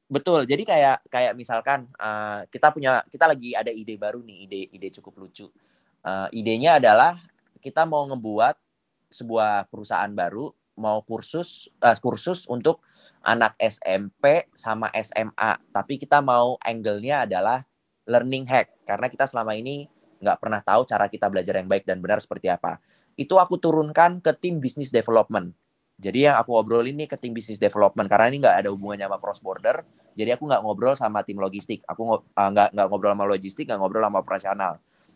[0.07, 0.47] betul.
[0.47, 4.88] Jadi kayak kayak misalkan uh, kita punya kita lagi ada ide baru nih, ide ide
[4.95, 5.51] cukup lucu.
[6.07, 7.18] Uh, idenya adalah
[7.59, 8.61] kita mau ngebuat
[9.12, 10.50] sebuah perusahaan baru
[10.80, 12.80] mau kursus eh, kursus untuk
[13.22, 17.62] anak SMP sama SMA tapi kita mau angle-nya adalah
[18.08, 19.86] learning hack karena kita selama ini
[20.22, 22.78] nggak pernah tahu cara kita belajar yang baik dan benar seperti apa.
[23.18, 25.52] Itu aku turunkan ke tim business development.
[25.98, 29.18] Jadi yang aku obrolin nih ke tim business development karena ini nggak ada hubungannya sama
[29.22, 31.80] cross border jadi aku nggak ngobrol sama tim logistik.
[31.88, 34.72] Aku ah, nggak nggak ngobrol sama logistik nggak ngobrol sama operasional.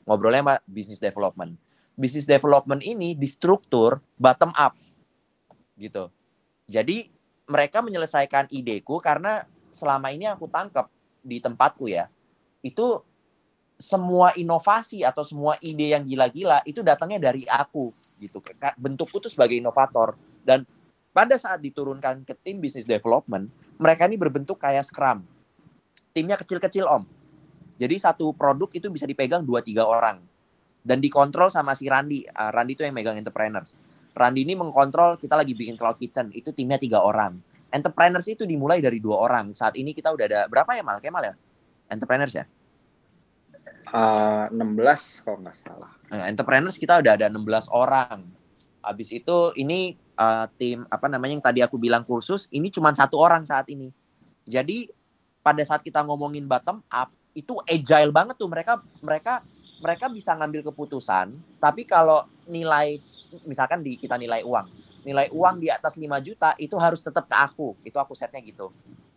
[0.07, 1.59] Ngobrolnya sama business development
[1.97, 4.77] business development ini distruktur bottom up
[5.81, 6.13] gitu.
[6.69, 7.09] Jadi
[7.49, 10.93] mereka menyelesaikan ideku karena selama ini aku tangkap
[11.25, 12.07] di tempatku ya,
[12.63, 13.03] itu
[13.77, 18.41] semua inovasi atau semua ide yang gila-gila itu datangnya dari aku gitu.
[18.81, 20.65] Bentukku tuh sebagai inovator dan
[21.13, 23.49] pada saat diturunkan ke tim business development,
[23.81, 25.25] mereka ini berbentuk kayak scrum.
[26.13, 27.05] Timnya kecil-kecil om.
[27.77, 30.21] Jadi satu produk itu bisa dipegang 2-3 orang
[30.87, 32.23] dan dikontrol sama si Randi.
[32.31, 33.83] Ah, Randi itu yang megang entrepreneurs.
[34.15, 37.43] Randi ini mengkontrol kita lagi bikin cloud kitchen itu timnya tiga orang.
[37.75, 39.51] Entrepreneurs itu dimulai dari dua orang.
[39.51, 41.03] Saat ini kita udah ada berapa ya mal?
[41.03, 41.35] Kemal ya?
[41.91, 42.47] Entrepreneurs ya?
[43.87, 45.91] Eh, 16 kalau nggak salah.
[46.11, 48.23] Nah, entrepreneurs kita udah ada 16 orang.
[48.83, 53.19] Habis itu ini uh, tim apa namanya yang tadi aku bilang kursus ini cuma satu
[53.19, 53.91] orang saat ini.
[54.47, 54.87] Jadi
[55.43, 59.43] pada saat kita ngomongin bottom up itu agile banget tuh mereka mereka
[59.81, 63.01] mereka bisa ngambil keputusan tapi kalau nilai
[63.45, 64.67] misalkan di kita nilai uang.
[65.07, 67.79] Nilai uang di atas 5 juta itu harus tetap ke aku.
[67.87, 68.75] Itu aku setnya gitu.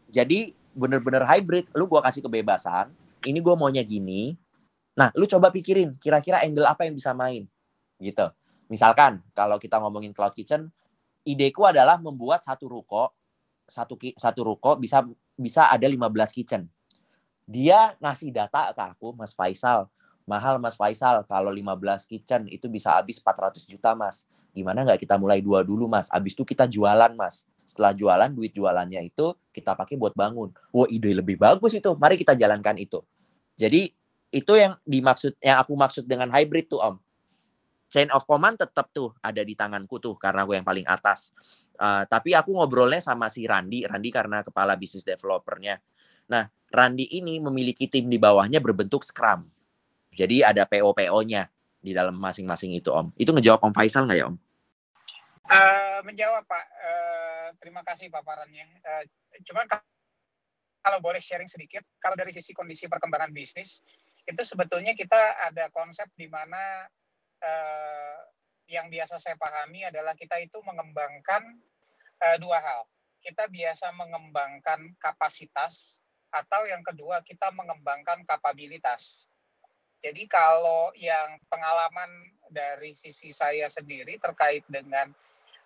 [0.10, 1.72] Jadi bener-bener hybrid.
[1.74, 2.93] Lu gua kasih kebebasan
[3.26, 4.36] ini gua maunya gini.
[4.97, 7.47] Nah lu coba pikirin kira-kira angle apa yang bisa main
[8.01, 8.28] gitu.
[8.70, 10.70] Misalkan kalau kita ngomongin cloud kitchen
[11.26, 13.12] ideku adalah membuat satu ruko
[13.70, 15.05] satu satu ruko bisa
[15.38, 16.66] bisa ada 15 kitchen.
[17.49, 19.89] Dia ngasih data ke aku Mas Faisal
[20.30, 21.25] mahal Mas Faisal.
[21.25, 24.30] Kalau 15 kitchen itu bisa habis 400 juta Mas.
[24.53, 26.05] Gimana nggak kita mulai dua dulu Mas?
[26.13, 27.49] Habis itu kita jualan Mas.
[27.65, 30.53] Setelah jualan duit jualannya itu kita pakai buat bangun.
[30.69, 31.89] Wah ide lebih bagus itu.
[31.97, 33.01] Mari kita jalankan itu.
[33.57, 33.89] Jadi
[34.30, 36.95] itu yang dimaksud yang aku maksud dengan hybrid tuh Om.
[37.89, 41.34] Chain of command tetap tuh ada di tanganku tuh karena aku yang paling atas.
[41.73, 43.82] Uh, tapi aku ngobrolnya sama si Randi.
[43.89, 45.82] Randi karena kepala bisnis developernya.
[46.30, 49.49] Nah Randi ini memiliki tim di bawahnya berbentuk scrum
[50.14, 51.47] jadi ada PO-PO-nya
[51.80, 54.38] di dalam masing-masing itu Om itu ngejawab Om Faisal nggak ya Om
[55.49, 58.70] Eh, menjawab Pak, Eh, terima kasih paparannya.
[58.86, 59.03] Eh,
[59.49, 59.82] cuman ka-
[60.86, 63.82] kalau boleh sharing sedikit, kalau dari sisi kondisi perkembangan bisnis,
[64.30, 66.86] itu sebetulnya kita ada konsep di mana
[67.41, 68.18] eh,
[68.70, 71.57] yang biasa saya pahami adalah kita itu mengembangkan
[72.22, 72.82] eh, dua hal.
[73.20, 75.99] kita biasa mengembangkan kapasitas
[76.32, 79.28] atau yang kedua kita mengembangkan kapabilitas.
[80.00, 85.12] Jadi kalau yang pengalaman dari sisi saya sendiri terkait dengan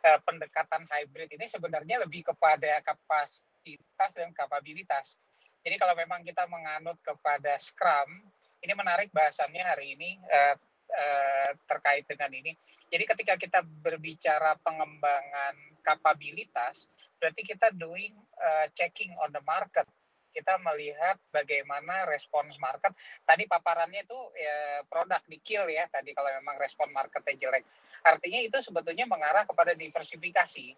[0.03, 5.21] uh, pendekatan hybrid ini sebenarnya lebih kepada kapasitas dan kapabilitas.
[5.63, 8.25] Jadi kalau memang kita menganut kepada Scrum,
[8.65, 10.55] ini menarik bahasannya hari ini uh,
[10.91, 12.57] uh, terkait dengan ini.
[12.89, 19.87] Jadi ketika kita berbicara pengembangan kapabilitas, berarti kita doing uh, checking on the market
[20.33, 22.91] kita melihat bagaimana respons market.
[23.21, 27.63] Tadi paparannya itu ya, produk di kill ya tadi kalau memang respon marketnya jelek.
[28.03, 30.73] Artinya itu sebetulnya mengarah kepada diversifikasi.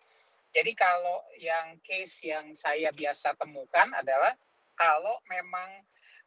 [0.56, 4.36] Jadi kalau yang case yang saya biasa temukan adalah
[4.76, 5.84] kalau memang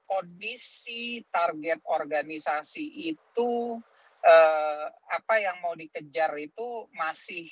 [0.09, 3.77] kondisi target organisasi itu
[4.25, 7.49] eh, apa yang mau dikejar itu masih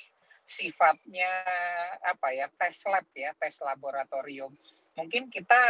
[0.47, 1.29] sifatnya
[2.01, 4.55] apa ya tes lab ya tes laboratorium
[4.97, 5.61] mungkin kita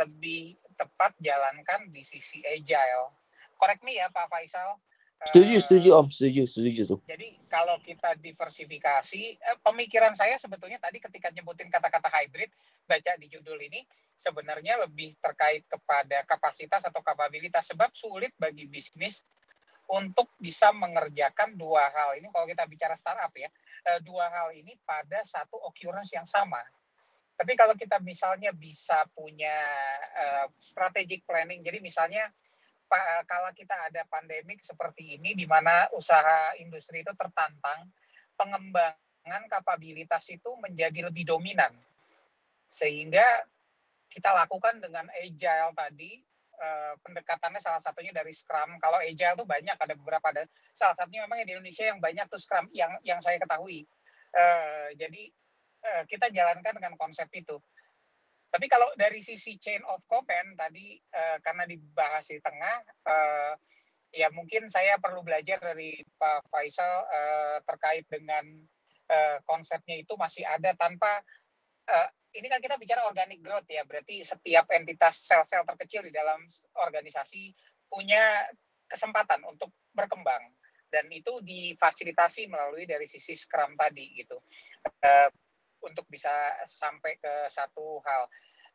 [0.00, 3.12] lebih tepat jalankan di sisi agile.
[3.58, 4.78] Correct me ya Pak Faisal.
[5.16, 7.00] Setuju, uh, setuju Om, setuju, setuju tuh.
[7.08, 12.52] Jadi kalau kita diversifikasi, eh, pemikiran saya sebetulnya tadi ketika nyebutin kata-kata hybrid,
[12.84, 13.80] baca di judul ini,
[14.12, 17.64] sebenarnya lebih terkait kepada kapasitas atau kapabilitas.
[17.72, 19.24] Sebab sulit bagi bisnis
[19.88, 22.28] untuk bisa mengerjakan dua hal ini.
[22.28, 23.48] Kalau kita bicara startup ya,
[23.88, 26.60] eh, dua hal ini pada satu occurrence yang sama.
[27.36, 29.52] Tapi kalau kita misalnya bisa punya
[30.16, 32.32] uh, strategic planning, jadi misalnya
[33.26, 37.90] kalau kita ada pandemik seperti ini, di mana usaha industri itu tertantang,
[38.38, 41.74] pengembangan kapabilitas itu menjadi lebih dominan,
[42.70, 43.26] sehingga
[44.06, 46.22] kita lakukan dengan agile tadi,
[46.56, 48.78] uh, pendekatannya salah satunya dari Scrum.
[48.80, 50.46] Kalau agile itu banyak, ada beberapa ada.
[50.72, 53.84] Salah satunya memang di Indonesia yang banyak tuh Scrum yang yang saya ketahui.
[54.30, 55.45] Uh, jadi Eh,
[56.06, 57.56] kita jalankan dengan konsep itu.
[58.46, 63.52] Tapi kalau dari sisi chain of command tadi uh, karena dibahas di tengah, uh,
[64.14, 68.46] ya mungkin saya perlu belajar dari Pak Faisal uh, terkait dengan
[69.12, 71.20] uh, konsepnya itu masih ada tanpa
[71.90, 76.44] uh, ini kan kita bicara organic growth ya, berarti setiap entitas sel-sel terkecil di dalam
[76.76, 77.52] organisasi
[77.88, 78.44] punya
[78.86, 80.52] kesempatan untuk berkembang
[80.92, 84.36] dan itu difasilitasi melalui dari sisi Scrum tadi gitu.
[85.02, 85.28] Uh,
[85.86, 86.30] untuk bisa
[86.66, 88.26] sampai ke satu hal.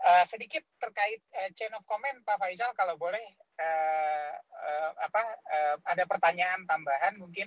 [0.02, 3.22] Uh, sedikit terkait uh, chain of command Pak Faisal kalau boleh
[3.62, 7.46] uh, uh, apa uh, ada pertanyaan tambahan mungkin?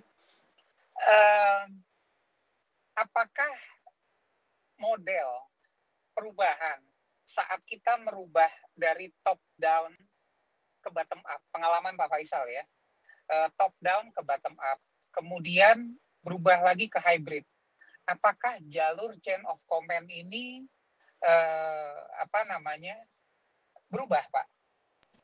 [0.94, 1.66] Uh,
[2.94, 3.54] apakah
[4.78, 5.50] model
[6.14, 6.78] perubahan
[7.26, 9.90] saat kita merubah dari top down
[10.78, 11.42] ke bottom up?
[11.50, 12.62] Pengalaman Pak Faisal ya.
[13.26, 14.78] Uh, top down ke bottom up
[15.14, 15.94] kemudian
[16.26, 17.46] berubah lagi ke hybrid
[18.04, 20.64] apakah jalur chain of command ini
[21.24, 22.96] eh, apa namanya
[23.88, 24.46] berubah, Pak?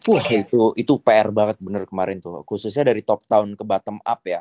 [0.09, 0.41] Wah ya.
[0.41, 4.41] itu itu PR banget bener kemarin tuh, khususnya dari top down ke bottom up ya.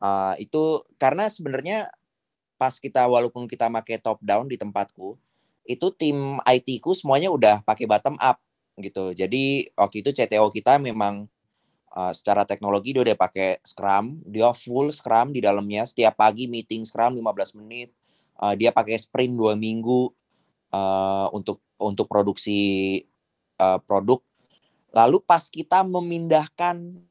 [0.00, 1.92] Uh, itu karena sebenarnya
[2.56, 5.20] pas kita walaupun kita pakai top down di tempatku,
[5.68, 8.40] itu tim IT ku semuanya udah pakai bottom up
[8.80, 9.12] gitu.
[9.12, 11.28] Jadi waktu itu CTO kita memang
[11.94, 16.84] uh, secara teknologi dia udah pakai Scrum, dia full Scrum di dalamnya setiap pagi meeting
[16.84, 17.92] Scrum 15 menit.
[18.38, 20.14] Uh, dia pakai sprint dua minggu
[20.70, 23.02] uh, untuk untuk produksi
[23.58, 24.22] uh, produk.
[24.94, 27.02] Lalu pas kita memindahkan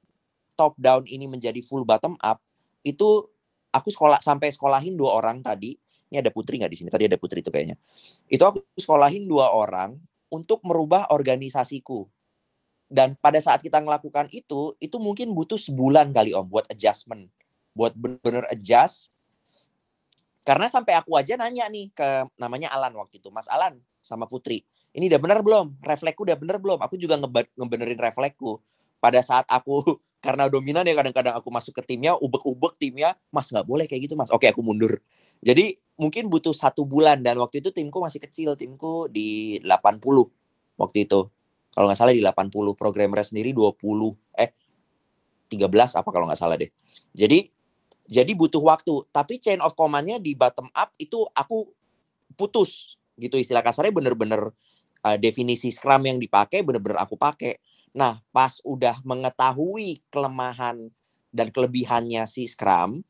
[0.55, 2.39] top down ini menjadi full bottom up,
[2.81, 3.27] itu
[3.75, 5.75] aku sekolah sampai sekolahin dua orang tadi.
[6.07, 6.89] Ini ada Putri nggak di sini?
[6.89, 7.75] Tadi ada Putri itu kayaknya.
[8.31, 9.99] Itu aku sekolahin dua orang
[10.31, 12.07] untuk merubah organisasiku
[12.87, 17.27] dan pada saat kita melakukan itu, itu mungkin butuh sebulan kali om buat adjustment,
[17.75, 19.11] buat bener-bener adjust.
[20.47, 24.63] Karena sampai aku aja nanya nih ke namanya Alan waktu itu, Mas Alan sama Putri,
[24.95, 25.83] ini udah bener belum?
[25.83, 26.79] Refleksku udah bener belum?
[26.79, 27.19] Aku juga
[27.59, 28.63] ngebenerin refleksku.
[29.03, 29.83] Pada saat aku
[30.25, 34.15] karena dominan ya kadang-kadang aku masuk ke timnya, ubek-ubek timnya, Mas nggak boleh kayak gitu
[34.15, 34.31] Mas.
[34.31, 35.03] Oke aku mundur.
[35.43, 40.31] Jadi mungkin butuh satu bulan dan waktu itu timku masih kecil, timku di 80
[40.79, 41.27] waktu itu
[41.77, 43.77] kalau nggak salah di 80 programmer sendiri 20
[44.33, 44.49] eh
[45.53, 46.73] 13 apa kalau nggak salah deh.
[47.13, 47.53] Jadi
[48.09, 51.69] jadi butuh waktu, tapi chain of command-nya di bottom up itu aku
[52.33, 54.49] putus gitu istilah kasarnya bener-bener
[55.05, 57.61] uh, definisi Scrum yang dipakai bener-bener aku pakai.
[57.93, 60.89] Nah, pas udah mengetahui kelemahan
[61.29, 63.05] dan kelebihannya si Scrum,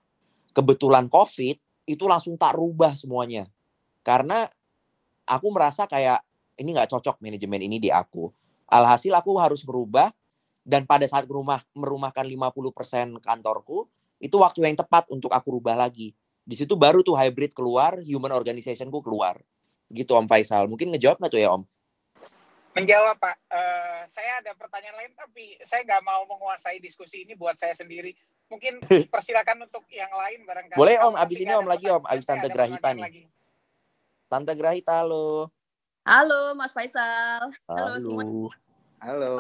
[0.52, 3.48] kebetulan COVID itu langsung tak rubah semuanya.
[4.04, 4.44] Karena
[5.24, 6.20] aku merasa kayak
[6.60, 8.47] ini nggak cocok manajemen ini di aku.
[8.68, 10.12] Alhasil aku harus berubah
[10.68, 13.88] dan pada saat merumah merumahkan 50% kantorku,
[14.20, 16.12] itu waktu yang tepat untuk aku rubah lagi.
[16.44, 19.40] Di situ baru tuh hybrid keluar, human organizationku keluar.
[19.88, 20.68] gitu Om Faisal.
[20.68, 21.64] Mungkin ngejawab nggak tuh ya Om?
[22.76, 27.56] Menjawab Pak, uh, saya ada pertanyaan lain tapi saya nggak mau menguasai diskusi ini buat
[27.56, 28.12] saya sendiri.
[28.52, 28.84] Mungkin
[29.16, 30.76] persilakan untuk yang lain barangkali.
[30.76, 33.04] Boleh Om, abis ini Om lagi Om, abis Tante Grahita nih.
[33.08, 33.24] Lagi.
[34.28, 35.48] Tante Grahita, halo.
[36.08, 37.52] Halo Mas Faisal.
[37.68, 38.24] Halo, halo semua.
[39.04, 39.36] Halo.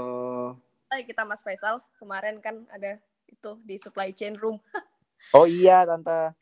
[0.92, 4.60] Hai kita Mas Faisal, kemarin kan ada itu di supply chain room.
[5.40, 6.36] oh iya Tante.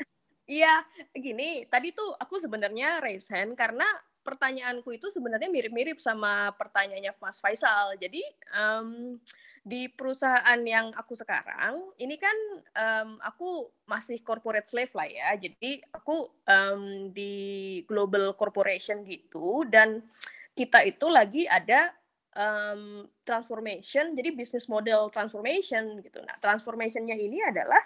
[0.50, 0.82] iya,
[1.14, 3.86] gini, tadi tuh aku sebenarnya raise hand karena
[4.26, 7.94] pertanyaanku itu sebenarnya mirip-mirip sama pertanyaannya Mas Faisal.
[8.02, 9.22] Jadi um,
[9.66, 12.38] di perusahaan yang aku sekarang ini kan
[12.78, 15.34] um, aku masih corporate slave lah ya.
[15.42, 20.06] Jadi aku um, di global corporation gitu dan
[20.54, 21.90] kita itu lagi ada
[22.38, 24.14] um, transformation.
[24.14, 26.22] Jadi business model transformation gitu.
[26.22, 27.82] Nah transformationnya ini adalah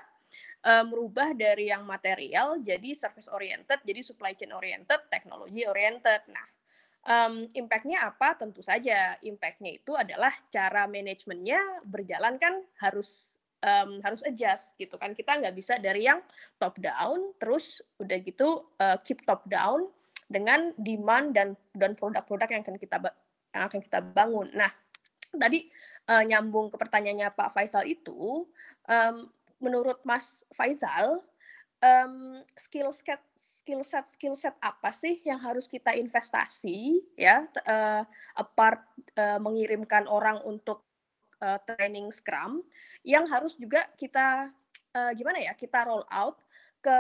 [0.68, 6.28] uh, merubah dari yang material jadi service oriented, jadi supply chain oriented, teknologi oriented.
[6.28, 6.44] Nah,
[7.10, 8.38] um, impact-nya apa?
[8.38, 13.34] Tentu saja impact-nya itu adalah cara manajemennya berjalan kan harus
[13.66, 15.18] um, harus adjust gitu kan.
[15.18, 16.22] Kita nggak bisa dari yang
[16.62, 19.90] top down terus udah gitu uh, keep top down
[20.30, 22.98] dengan demand dan dan produk-produk yang akan kita
[23.50, 24.48] yang akan kita bangun.
[24.54, 24.70] Nah,
[25.34, 25.66] tadi
[26.06, 28.46] uh, nyambung ke pertanyaannya Pak Faisal itu
[28.86, 29.16] um,
[29.60, 31.26] menurut Mas Faisal,
[31.80, 37.44] um, skill set skill set skill set apa sih yang harus kita investasi ya?
[37.64, 38.04] Uh,
[38.36, 38.84] apart
[39.16, 40.84] uh, mengirimkan orang untuk
[41.44, 42.64] uh, training Scrum
[43.04, 44.52] yang harus juga kita
[44.96, 46.44] uh, gimana ya kita roll out
[46.80, 47.00] ke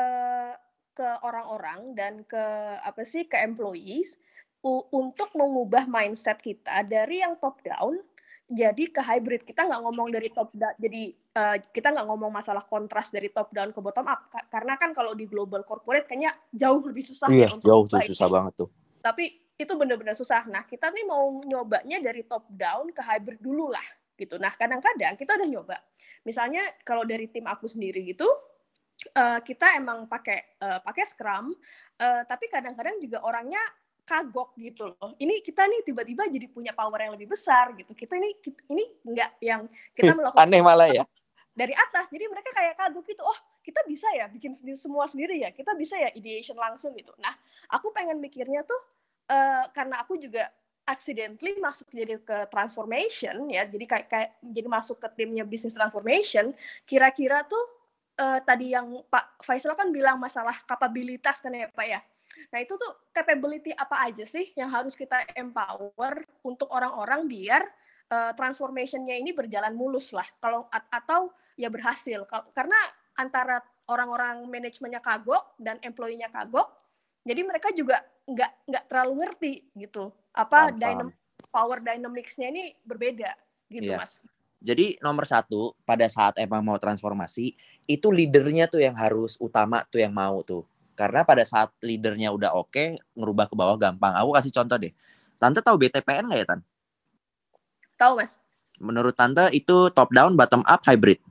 [0.96, 2.44] ke orang-orang dan ke
[2.84, 4.20] apa sih ke employees
[4.92, 7.96] untuk mengubah mindset kita dari yang top down
[8.52, 9.48] jadi ke hybrid.
[9.48, 13.54] Kita nggak ngomong dari top down jadi uh, kita nggak ngomong masalah kontras dari top
[13.54, 17.50] down ke bottom up karena kan kalau di global corporate kayaknya jauh lebih susah iya,
[17.50, 18.70] ya jauh tuh susah banget tuh.
[19.00, 20.48] Tapi itu benar-benar susah.
[20.48, 24.40] Nah kita nih mau nyobanya dari top down ke hybrid dulu lah gitu.
[24.40, 25.78] Nah kadang-kadang kita udah nyoba.
[26.24, 28.28] Misalnya kalau dari tim aku sendiri gitu
[29.16, 31.56] uh, kita emang pakai uh, pakai scrum
[32.04, 33.62] uh, tapi kadang-kadang juga orangnya
[34.10, 35.14] kagok gitu loh.
[35.22, 37.93] Ini kita nih tiba-tiba jadi punya power yang lebih besar gitu.
[37.93, 38.34] Kita ini
[38.74, 41.05] ini enggak yang kita melakukan aneh malah ya.
[41.60, 42.10] Dari atas.
[42.10, 43.22] Jadi mereka kayak kagok gitu.
[43.22, 45.53] Oh, kita bisa ya bikin sendiri semua sendiri ya.
[45.53, 47.14] Kita bisa ya ideation langsung gitu.
[47.22, 47.38] Nah,
[47.70, 48.82] aku pengen mikirnya tuh
[49.30, 50.49] uh, karena aku juga
[50.89, 53.70] accidentally masuk jadi ke transformation ya.
[53.70, 56.49] Jadi kayak kayak jadi masuk ke timnya business transformation,
[56.89, 57.62] kira-kira tuh
[58.18, 62.01] uh, tadi yang Pak Faisal kan bilang masalah kapabilitas kan ya Pak ya
[62.50, 67.62] Nah itu tuh capability apa aja sih yang harus kita empower untuk orang-orang biar
[68.10, 70.26] uh, transformation-nya ini berjalan mulus lah.
[70.42, 72.24] Kalau atau ya berhasil.
[72.56, 72.78] Karena
[73.20, 73.60] antara
[73.90, 76.72] orang-orang manajemennya kagok dan employee-nya kagok,
[77.26, 78.00] jadi mereka juga
[78.30, 81.18] nggak nggak terlalu ngerti gitu apa dynamic
[81.50, 83.34] power dynamics-nya ini berbeda
[83.74, 84.00] gitu yeah.
[84.00, 84.22] mas.
[84.60, 87.56] Jadi nomor satu pada saat emang mau transformasi
[87.88, 90.68] itu leadernya tuh yang harus utama tuh yang mau tuh
[91.00, 94.12] karena pada saat leadernya udah oke, okay, ngerubah ke bawah gampang.
[94.20, 94.91] Aku kasih contoh deh.
[95.39, 96.60] Tante tahu BTPN nggak ya, Tan?
[97.95, 98.43] Tahu, Mas.
[98.84, 101.24] Menurut Tante itu top down, bottom up, hybrid.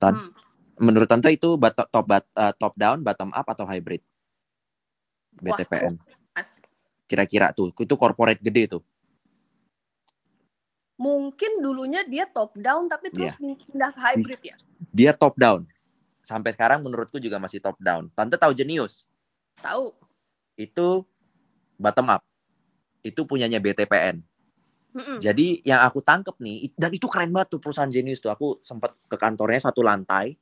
[0.00, 0.32] Tan, hmm.
[0.80, 4.00] menurut Tante itu top, top, uh, top down, bottom up atau hybrid?
[5.36, 6.00] BTPN.
[6.32, 6.64] Mas.
[7.04, 8.82] Kira-kira tuh, itu corporate gede tuh.
[10.96, 13.52] Mungkin dulunya dia top down tapi terus yeah.
[13.68, 14.56] pindah ke hybrid ya?
[14.96, 15.68] Dia top down
[16.26, 18.10] sampai sekarang menurutku juga masih top down.
[18.10, 19.06] Tante tahu Genius?
[19.62, 19.94] Tahu.
[20.58, 21.06] Itu
[21.78, 22.26] bottom up.
[23.06, 24.18] Itu punyanya BTPN.
[24.96, 25.18] Mm-mm.
[25.22, 28.34] Jadi yang aku tangkep nih dan itu keren banget tuh perusahaan Genius tuh.
[28.34, 30.34] Aku sempat ke kantornya satu lantai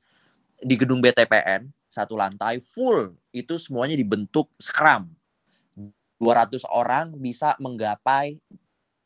[0.57, 5.13] di gedung BTPN satu lantai full itu semuanya dibentuk Scrum.
[6.19, 8.39] 200 orang bisa menggapai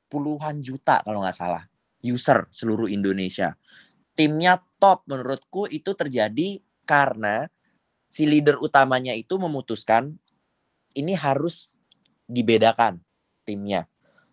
[0.09, 1.65] puluhan juta kalau nggak salah
[2.01, 3.57] user seluruh Indonesia.
[4.17, 7.53] Timnya top menurutku itu terjadi karena
[8.09, 10.17] si leader utamanya itu memutuskan
[10.97, 11.69] ini harus
[12.25, 13.05] dibedakan
[13.45, 13.85] timnya.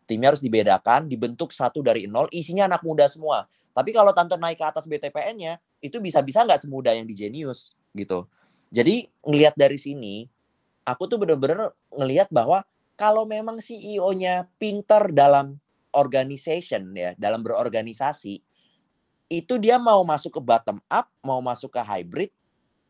[0.08, 3.52] Timnya harus dibedakan, dibentuk satu dari nol, isinya anak muda semua.
[3.76, 8.30] Tapi kalau tante naik ke atas BTPN-nya, itu bisa-bisa nggak semudah yang di Genius gitu.
[8.72, 10.30] Jadi ngelihat dari sini,
[10.88, 12.64] aku tuh bener-bener ngelihat bahwa
[12.96, 15.60] kalau memang CEO-nya pinter dalam
[15.92, 18.40] organization ya, dalam berorganisasi,
[19.28, 22.32] itu dia mau masuk ke bottom up, mau masuk ke hybrid,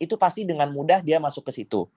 [0.02, 1.88] itu pasti dengan mudah dia masuk ke situ.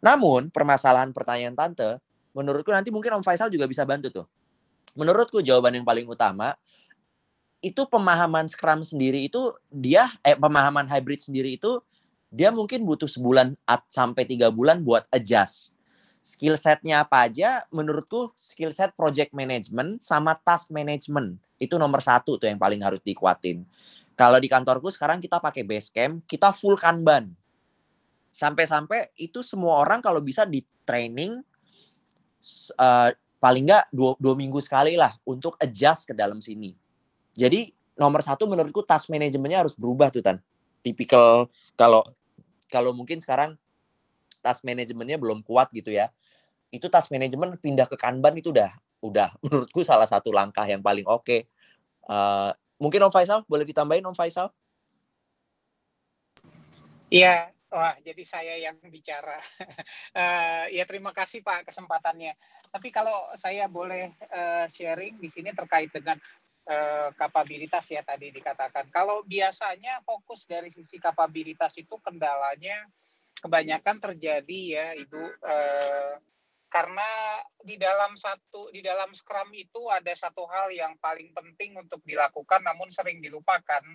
[0.00, 2.00] Namun permasalahan pertanyaan tante,
[2.32, 4.26] menurutku nanti mungkin Om Faisal juga bisa bantu tuh.
[4.94, 6.54] Menurutku jawaban yang paling utama
[7.64, 11.80] itu pemahaman Scrum sendiri itu dia eh pemahaman hybrid sendiri itu
[12.28, 13.56] dia mungkin butuh sebulan
[13.88, 15.72] sampai tiga bulan buat adjust.
[16.24, 17.68] Skill setnya apa aja?
[17.68, 22.98] Menurutku skill set project management sama task management itu nomor satu tuh yang paling harus
[23.04, 23.62] dikuatin.
[24.14, 27.34] Kalau di kantorku sekarang kita pakai Basecamp, kita full Kanban.
[28.34, 31.42] Sampai-sampai itu semua orang kalau bisa di training
[32.78, 36.74] uh, paling nggak dua, dua minggu sekali lah untuk adjust ke dalam sini.
[37.34, 40.38] Jadi nomor satu menurutku task manajemennya harus berubah tuh Tan.
[40.82, 42.02] Tipikal kalau
[42.70, 43.54] kalau mungkin sekarang
[44.42, 46.12] task manajemennya belum kuat gitu ya
[46.74, 51.06] itu task manajemen pindah ke kanban itu udah udah menurutku salah satu langkah yang paling
[51.06, 51.40] oke okay.
[52.10, 52.50] uh,
[52.84, 54.52] mungkin Om Faisal boleh ditambahin Om Faisal
[57.14, 59.38] Iya, wah jadi saya yang bicara.
[59.38, 62.34] uh, ya terima kasih Pak kesempatannya.
[62.74, 66.18] Tapi kalau saya boleh uh, sharing di sini terkait dengan
[66.66, 68.90] uh, kapabilitas ya tadi dikatakan.
[68.90, 72.82] Kalau biasanya fokus dari sisi kapabilitas itu kendalanya
[73.38, 76.14] kebanyakan terjadi ya Ibu uh,
[76.74, 82.02] karena di dalam satu di dalam Scrum itu ada satu hal yang paling penting untuk
[82.02, 83.86] dilakukan namun sering dilupakan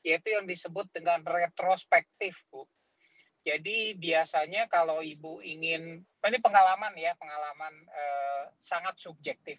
[0.00, 2.64] yaitu yang disebut dengan retrospektif Bu.
[3.42, 9.58] Jadi biasanya kalau ibu ingin, ini pengalaman ya, pengalaman eh, sangat subjektif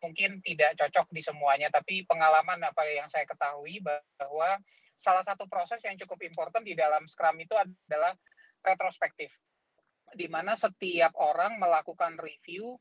[0.00, 4.56] mungkin tidak cocok di semuanya, tapi pengalaman apa yang saya ketahui bahwa
[4.96, 8.16] salah satu proses yang cukup important di dalam Scrum itu adalah
[8.64, 9.28] retrospektif,
[10.14, 12.78] di mana setiap orang melakukan review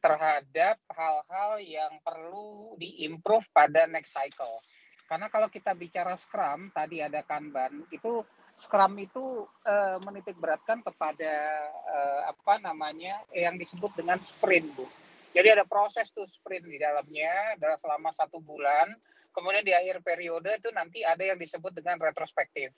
[0.00, 4.64] terhadap hal-hal yang perlu diimprove pada next cycle.
[5.04, 8.24] Karena kalau kita bicara Scrum, tadi ada Kanban, itu
[8.56, 11.32] Scrum itu uh, menitik beratkan kepada
[11.84, 14.86] uh, apa namanya yang disebut dengan sprint, Bu
[15.30, 18.90] jadi ada proses tuh sprint di dalamnya adalah selama satu bulan.
[19.30, 22.74] Kemudian di akhir periode itu nanti ada yang disebut dengan retrospektif.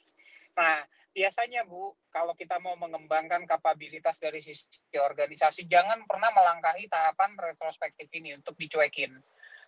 [0.53, 0.85] Nah,
[1.17, 8.09] biasanya Bu, kalau kita mau mengembangkan kapabilitas dari sisi organisasi, jangan pernah melangkahi tahapan retrospektif
[8.13, 9.17] ini untuk dicuekin.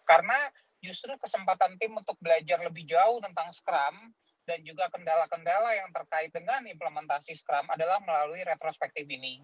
[0.05, 0.37] Karena
[0.85, 4.12] justru kesempatan tim untuk belajar lebih jauh tentang Scrum
[4.45, 9.41] dan juga kendala-kendala yang terkait dengan implementasi Scrum adalah melalui retrospektif ini.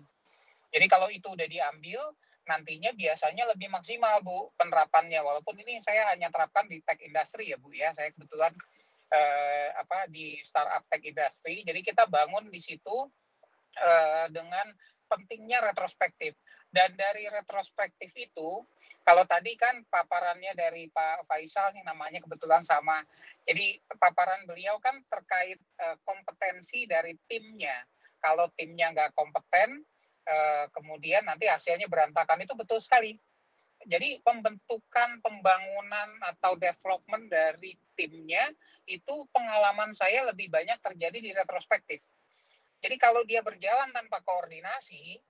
[0.69, 2.13] Jadi kalau itu udah diambil,
[2.45, 7.59] nantinya biasanya lebih maksimal Bu penerapannya walaupun ini saya hanya terapkan di tech industry ya
[7.61, 8.51] Bu ya saya kebetulan
[9.11, 11.67] eh, apa di startup tech industry.
[11.67, 13.11] Jadi kita bangun di situ
[13.77, 14.71] eh, dengan
[15.11, 16.39] pentingnya retrospektif.
[16.71, 18.63] Dan dari retrospektif itu
[19.03, 23.03] kalau tadi kan paparannya dari Pak Faisal yang namanya kebetulan sama.
[23.43, 27.75] Jadi paparan beliau kan terkait eh, kompetensi dari timnya.
[28.23, 29.83] Kalau timnya nggak kompeten
[30.31, 32.45] Eh, kemudian nanti hasilnya berantakan.
[32.45, 33.17] Itu betul sekali.
[33.89, 38.53] Jadi pembentukan pembangunan atau development dari timnya
[38.85, 42.05] itu pengalaman saya lebih banyak terjadi di retrospektif.
[42.81, 45.21] Jadi kalau dia berjalan tanpa koordinasi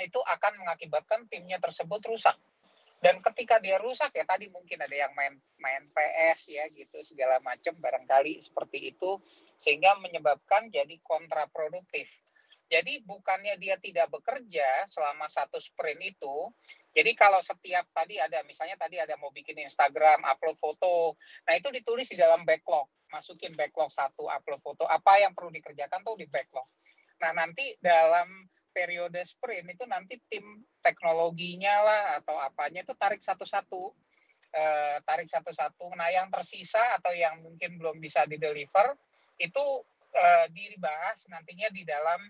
[0.00, 2.36] itu akan mengakibatkan timnya tersebut rusak.
[3.02, 7.42] Dan ketika dia rusak ya tadi mungkin ada yang main main PS ya gitu segala
[7.42, 9.18] macam barangkali seperti itu
[9.58, 12.06] sehingga menyebabkan jadi kontraproduktif
[12.72, 16.36] jadi bukannya dia tidak bekerja selama satu sprint itu.
[16.92, 21.16] Jadi kalau setiap tadi ada misalnya tadi ada mau bikin Instagram, upload foto.
[21.48, 22.88] Nah itu ditulis di dalam backlog.
[23.08, 24.84] Masukin backlog satu, upload foto.
[24.84, 26.68] Apa yang perlu dikerjakan tuh di backlog.
[27.24, 30.44] Nah nanti dalam periode sprint itu nanti tim
[30.80, 33.92] teknologinya lah atau apanya itu tarik satu-satu.
[34.52, 35.96] Eh, tarik satu-satu.
[35.96, 39.00] Nah yang tersisa atau yang mungkin belum bisa dideliver
[39.40, 39.64] itu
[40.12, 42.20] eh, dibahas nantinya di dalam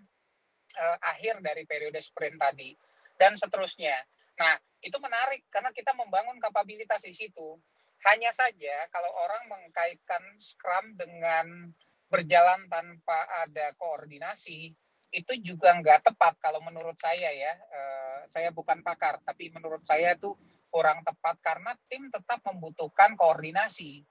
[0.79, 2.73] uh, akhir dari periode sprint tadi
[3.21, 3.97] dan seterusnya.
[4.39, 7.59] Nah, itu menarik karena kita membangun kapabilitas di situ.
[8.03, 11.71] Hanya saja kalau orang mengkaitkan Scrum dengan
[12.11, 14.75] berjalan tanpa ada koordinasi,
[15.13, 17.53] itu juga nggak tepat kalau menurut saya ya.
[17.71, 20.35] Uh, saya bukan pakar, tapi menurut saya itu
[20.73, 24.03] kurang tepat karena tim tetap membutuhkan koordinasi.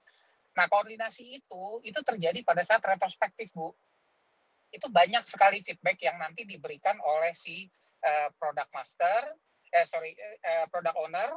[0.56, 3.76] Nah, koordinasi itu itu terjadi pada saat retrospektif, Bu
[4.72, 7.68] itu banyak sekali feedback yang nanti diberikan oleh si
[8.02, 9.36] uh, product master,
[9.72, 10.12] eh sorry,
[10.44, 11.30] uh, product owner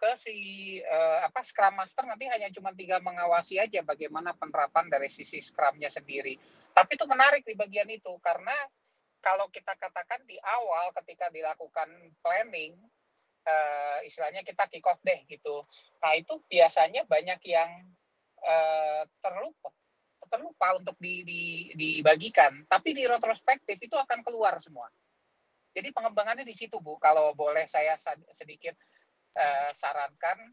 [0.00, 0.36] ke si
[0.80, 5.92] uh, apa Scrum Master nanti hanya cuma tiga mengawasi aja bagaimana penerapan dari sisi Scrumnya
[5.92, 6.40] sendiri.
[6.72, 8.54] Tapi itu menarik di bagian itu karena
[9.20, 11.92] kalau kita katakan di awal ketika dilakukan
[12.24, 12.72] planning,
[13.44, 15.68] uh, istilahnya kita kick off deh gitu.
[16.00, 17.84] Nah itu biasanya banyak yang
[18.40, 19.68] uh, terlupa
[20.30, 21.42] terlupa untuk di, di,
[21.74, 22.62] dibagikan.
[22.70, 24.86] Tapi di retrospektif itu akan keluar semua.
[25.70, 26.98] Jadi pengembangannya di situ Bu.
[26.98, 27.94] Kalau boleh saya
[28.34, 28.74] sedikit
[29.38, 30.50] uh, sarankan.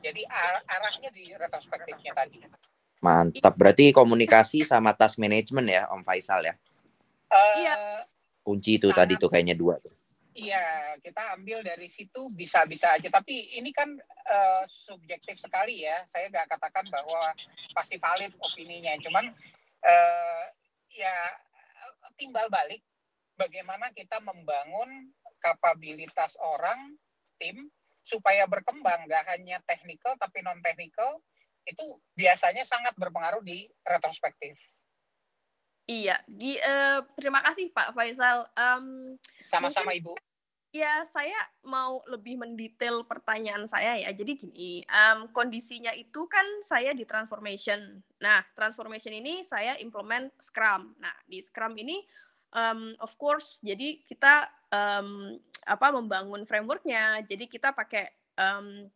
[0.00, 2.40] Jadi ar arahnya di retrospektifnya tadi.
[3.00, 3.56] Mantap.
[3.56, 6.54] Berarti komunikasi sama task management ya Om Faisal ya?
[7.30, 7.76] Uh, iya.
[8.40, 9.92] Kunci itu tadi tuh kayaknya dua tuh.
[10.30, 13.10] Iya, kita ambil dari situ bisa-bisa aja.
[13.10, 13.90] Tapi ini kan
[14.30, 16.06] uh, subjektif sekali ya.
[16.06, 17.34] Saya nggak katakan bahwa
[17.74, 18.94] pasti valid opininya.
[19.02, 19.26] Cuman
[19.84, 20.42] uh,
[20.94, 21.14] ya
[22.16, 22.80] timbal balik
[23.40, 25.08] bagaimana kita membangun
[25.40, 27.00] kapabilitas orang
[27.40, 27.72] tim
[28.04, 29.08] supaya berkembang.
[29.08, 31.24] Gak hanya teknikal tapi non teknikal
[31.64, 34.60] itu biasanya sangat berpengaruh di retrospektif.
[35.90, 38.46] Iya, di, uh, terima kasih Pak Faisal.
[38.54, 40.14] Um, Sama-sama Ibu.
[40.70, 41.34] Ya, saya
[41.66, 44.14] mau lebih mendetail pertanyaan saya ya.
[44.14, 47.98] Jadi gini, um, kondisinya itu kan saya di transformation.
[48.22, 50.94] Nah, transformation ini saya implement Scrum.
[51.02, 51.98] Nah, di Scrum ini,
[52.54, 55.36] um, of course, jadi kita um,
[55.66, 57.22] apa membangun frameworknya.
[57.26, 58.88] Jadi kita pakai um,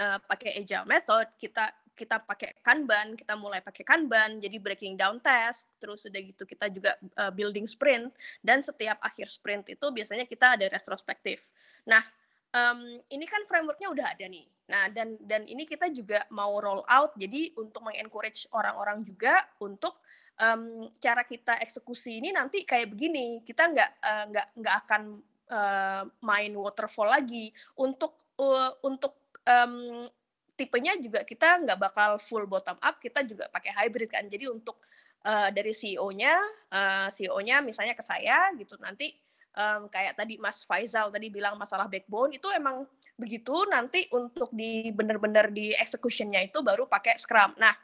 [0.00, 1.28] uh, pakai agile method.
[1.38, 6.42] Kita kita pakai Kanban, kita mulai pakai Kanban, jadi breaking down task, terus udah gitu
[6.42, 8.10] kita juga uh, building sprint,
[8.42, 11.54] dan setiap akhir sprint itu biasanya kita ada retrospektif.
[11.86, 12.02] Nah,
[12.50, 14.42] um, ini kan frameworknya udah ada nih.
[14.74, 20.02] Nah, dan dan ini kita juga mau roll out, jadi untuk mengencourage orang-orang juga untuk
[20.40, 25.02] um, cara kita eksekusi ini nanti kayak begini, kita nggak uh, nggak nggak akan
[25.50, 30.06] uh, main waterfall lagi untuk uh, untuk um,
[30.54, 34.26] tipenya juga kita nggak bakal full bottom up, kita juga pakai hybrid kan.
[34.26, 34.82] Jadi untuk
[35.26, 36.34] uh, dari CEO-nya,
[36.70, 39.14] uh, CEO-nya misalnya ke saya gitu nanti
[39.54, 44.90] um, kayak tadi Mas Faisal tadi bilang masalah backbone itu emang begitu nanti untuk di
[44.90, 47.54] benar-benar di execution-nya itu baru pakai Scrum.
[47.58, 47.74] Nah,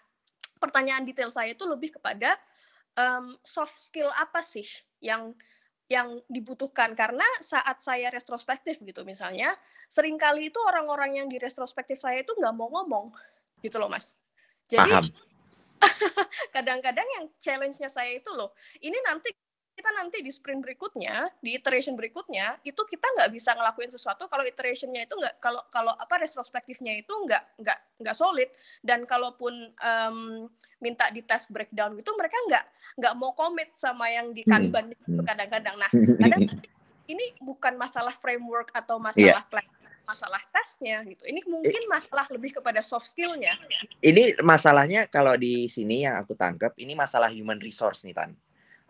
[0.61, 2.37] pertanyaan detail saya itu lebih kepada
[2.95, 4.69] um, soft skill apa sih
[5.01, 5.33] yang
[5.91, 6.95] yang dibutuhkan?
[6.95, 9.57] Karena saat saya retrospektif gitu misalnya
[9.91, 13.11] sering kali itu orang-orang yang di retrospektif saya itu nggak mau ngomong
[13.65, 14.15] gitu loh mas.
[14.71, 15.11] Jadi
[16.55, 18.53] kadang-kadang yang challenge-nya saya itu loh
[18.85, 19.33] ini nanti
[19.81, 24.45] kita nanti di sprint berikutnya, di iteration berikutnya, itu kita nggak bisa ngelakuin sesuatu kalau
[24.45, 28.53] iterationnya itu nggak kalau kalau apa retrospektifnya itu nggak nggak nggak solid
[28.85, 30.45] dan kalaupun um,
[30.85, 32.65] minta di test breakdown gitu mereka nggak
[33.01, 35.17] nggak mau komit sama yang di kanban hmm.
[35.17, 35.75] itu kadang-kadang.
[35.81, 36.45] Nah, kadang
[37.13, 39.49] ini bukan masalah framework atau masalah yeah.
[39.49, 39.65] plan
[40.11, 41.23] masalah tesnya gitu.
[41.23, 43.55] Ini mungkin masalah lebih kepada soft skillnya.
[44.03, 48.35] Ini masalahnya kalau di sini yang aku tangkap ini masalah human resource nih Tan.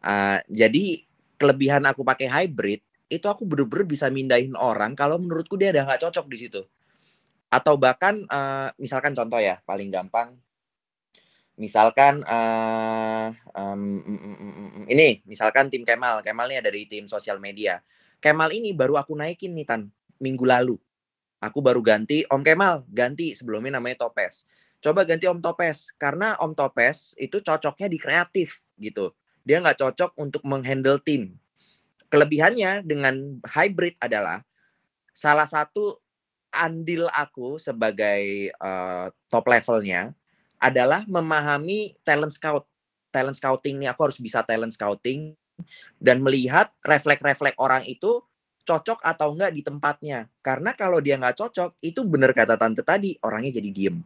[0.01, 1.05] Uh, jadi
[1.37, 2.81] kelebihan aku pakai hybrid
[3.11, 6.63] itu aku bener-bener bisa mindahin orang kalau menurutku dia ada nggak cocok di situ.
[7.51, 10.39] Atau bahkan uh, misalkan contoh ya paling gampang,
[11.59, 13.83] misalkan uh, um,
[14.87, 17.83] ini misalkan tim Kemal, Kemal ini ada di tim sosial media.
[18.23, 19.91] Kemal ini baru aku naikin nih tan
[20.23, 20.79] minggu lalu.
[21.43, 24.47] Aku baru ganti Om Kemal, ganti sebelumnya namanya Topes.
[24.79, 29.11] Coba ganti Om Topes karena Om Topes itu cocoknya di kreatif gitu
[29.51, 31.35] dia nggak cocok untuk menghandle tim.
[32.07, 34.47] Kelebihannya dengan hybrid adalah
[35.11, 35.99] salah satu
[36.55, 40.15] andil aku sebagai uh, top levelnya
[40.63, 42.63] adalah memahami talent scout.
[43.11, 45.35] Talent scouting ini aku harus bisa talent scouting
[45.99, 48.23] dan melihat refleks-refleks orang itu
[48.63, 50.31] cocok atau enggak di tempatnya.
[50.47, 53.99] Karena kalau dia nggak cocok, itu benar kata tante tadi, orangnya jadi diem.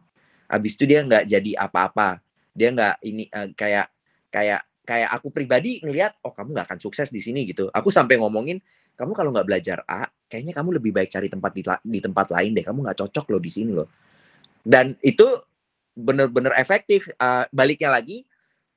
[0.49, 2.17] Habis itu dia nggak jadi apa-apa.
[2.57, 3.93] Dia nggak ini uh, kayak
[4.33, 7.67] kayak kayak aku pribadi ngelihat oh kamu nggak akan sukses di sini gitu.
[7.73, 8.61] Aku sampai ngomongin
[8.95, 12.53] kamu kalau nggak belajar A kayaknya kamu lebih baik cari tempat di, di tempat lain
[12.53, 12.63] deh.
[12.63, 13.89] Kamu nggak cocok loh di sini loh.
[14.61, 15.25] Dan itu
[15.97, 17.09] bener-bener efektif.
[17.17, 18.23] Uh, baliknya lagi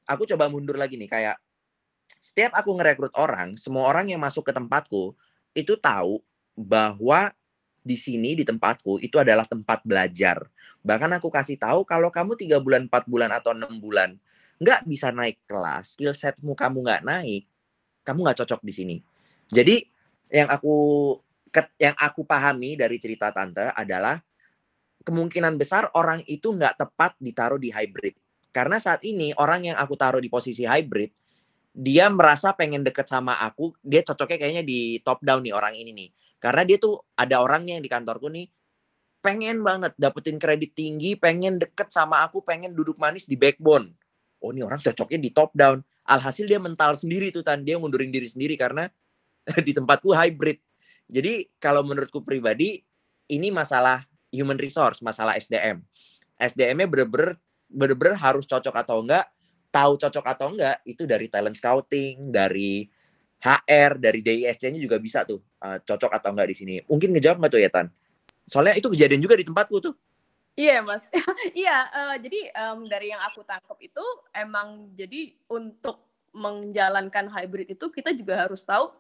[0.09, 1.37] aku coba mundur lagi nih kayak
[2.19, 5.13] setiap aku ngerekrut orang semua orang yang masuk ke tempatku
[5.53, 6.25] itu tahu
[6.57, 7.31] bahwa
[7.85, 10.45] di sini di tempatku itu adalah tempat belajar.
[10.83, 14.19] Bahkan aku kasih tahu kalau kamu tiga bulan empat bulan atau enam bulan
[14.59, 17.47] nggak bisa naik kelas, skill setmu kamu nggak naik,
[18.03, 18.97] kamu nggak cocok di sini.
[19.49, 19.81] Jadi
[20.35, 20.77] yang aku
[21.81, 24.21] yang aku pahami dari cerita tante adalah
[25.07, 28.19] kemungkinan besar orang itu nggak tepat ditaruh di hybrid.
[28.53, 31.15] Karena saat ini orang yang aku taruh di posisi hybrid,
[31.73, 35.95] dia merasa pengen deket sama aku, dia cocoknya kayaknya di top down nih orang ini
[35.95, 36.09] nih.
[36.43, 38.51] Karena dia tuh ada orangnya yang di kantorku nih,
[39.23, 43.98] pengen banget dapetin kredit tinggi, pengen deket sama aku, pengen duduk manis di backbone
[44.43, 45.83] oh ini orang cocoknya di top down.
[46.09, 47.63] Alhasil dia mental sendiri tuh tan.
[47.63, 48.89] Dia ngundurin diri sendiri karena
[49.67, 50.59] di tempatku hybrid.
[51.09, 52.85] Jadi kalau menurutku pribadi
[53.29, 55.81] ini masalah human resource masalah SDM
[56.39, 59.27] SDM-nya bener-bener harus cocok atau enggak
[59.69, 62.87] tahu cocok atau enggak itu dari talent scouting dari
[63.39, 66.75] HR dari DISC-nya juga bisa tuh uh, cocok atau enggak di sini.
[66.89, 67.87] Mungkin ngejawab nggak tuh ya Tan?
[68.49, 69.95] Soalnya itu kejadian juga di tempatku tuh
[70.59, 71.07] Iya mas,
[71.55, 74.03] iya uh, jadi um, dari yang aku tangkap itu
[74.35, 76.03] emang jadi untuk
[76.35, 78.91] menjalankan hybrid itu kita juga harus tahu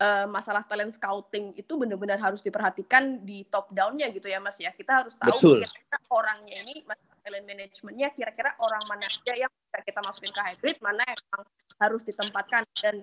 [0.00, 4.72] uh, masalah talent scouting itu benar-benar harus diperhatikan di top down-nya gitu ya Mas ya.
[4.76, 6.84] Kita harus tahu kira-kira orangnya ini
[7.20, 11.20] talent managementnya kira-kira orang mana aja yang bisa kita masukin ke hybrid, mana yang
[11.80, 12.96] harus ditempatkan dan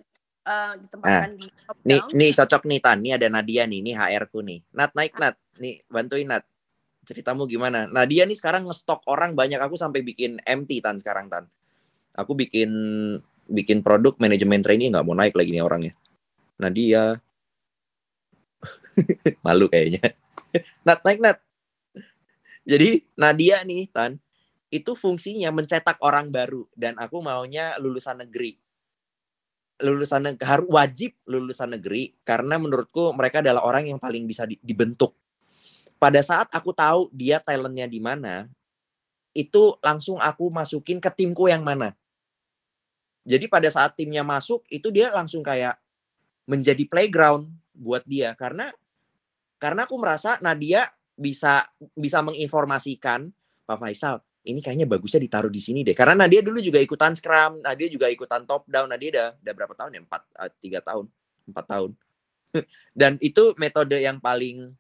[0.46, 2.10] uh, ditempatkan nah, di top nih, down.
[2.18, 4.60] Nih cocok nih Tan, nih ada Nadia nih, nih HR ku nih.
[4.74, 6.44] Nat naik Nat, nih bantuin Nat.
[7.08, 7.88] Ceritamu gimana?
[7.88, 11.48] Nadia nih sekarang ngestok orang banyak aku sampai bikin empty Tan sekarang Tan.
[12.20, 12.68] Aku bikin
[13.48, 15.96] bikin produk manajemen training nggak mau naik lagi nih orangnya.
[16.60, 17.16] Nadia.
[19.48, 20.12] Malu kayaknya.
[20.88, 21.38] Nat, naik Nat.
[22.68, 24.20] Jadi Nadia nih, Tan,
[24.68, 26.68] itu fungsinya mencetak orang baru.
[26.76, 28.60] Dan aku maunya lulusan negeri.
[29.80, 32.12] Lulusan negeri, harus wajib lulusan negeri.
[32.28, 35.16] Karena menurutku mereka adalah orang yang paling bisa dibentuk.
[35.98, 38.46] Pada saat aku tahu dia talentnya di mana,
[39.34, 41.94] itu langsung aku masukin ke timku yang mana.
[43.28, 45.76] Jadi pada saat timnya masuk, itu dia langsung kayak,
[46.48, 48.32] menjadi playground buat dia.
[48.38, 48.72] Karena
[49.60, 50.88] karena aku merasa Nadia
[51.18, 51.66] bisa
[51.98, 53.28] bisa menginformasikan
[53.66, 55.92] Pak Faisal ini kayaknya bagusnya ditaruh di sini deh.
[55.92, 58.88] Karena Nadia dulu juga ikutan scrum Nadia juga ikutan top down.
[58.88, 60.02] Nadia udah udah berapa tahun ya?
[60.08, 61.06] Empat eh, tiga tahun
[61.52, 61.92] empat tahun.
[63.00, 64.72] Dan itu metode yang paling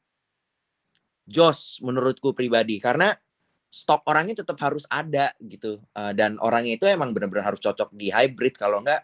[1.27, 3.11] jos menurutku pribadi karena
[3.67, 8.07] stok orangnya tetap harus ada gitu uh, dan orangnya itu emang benar-benar harus cocok di
[8.09, 9.03] hybrid kalau enggak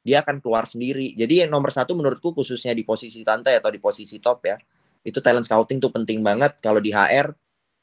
[0.00, 1.12] dia akan keluar sendiri.
[1.12, 4.56] Jadi yang nomor satu menurutku khususnya di posisi tante atau di posisi top ya,
[5.04, 6.56] itu talent scouting tuh penting banget.
[6.64, 7.32] Kalau di HR,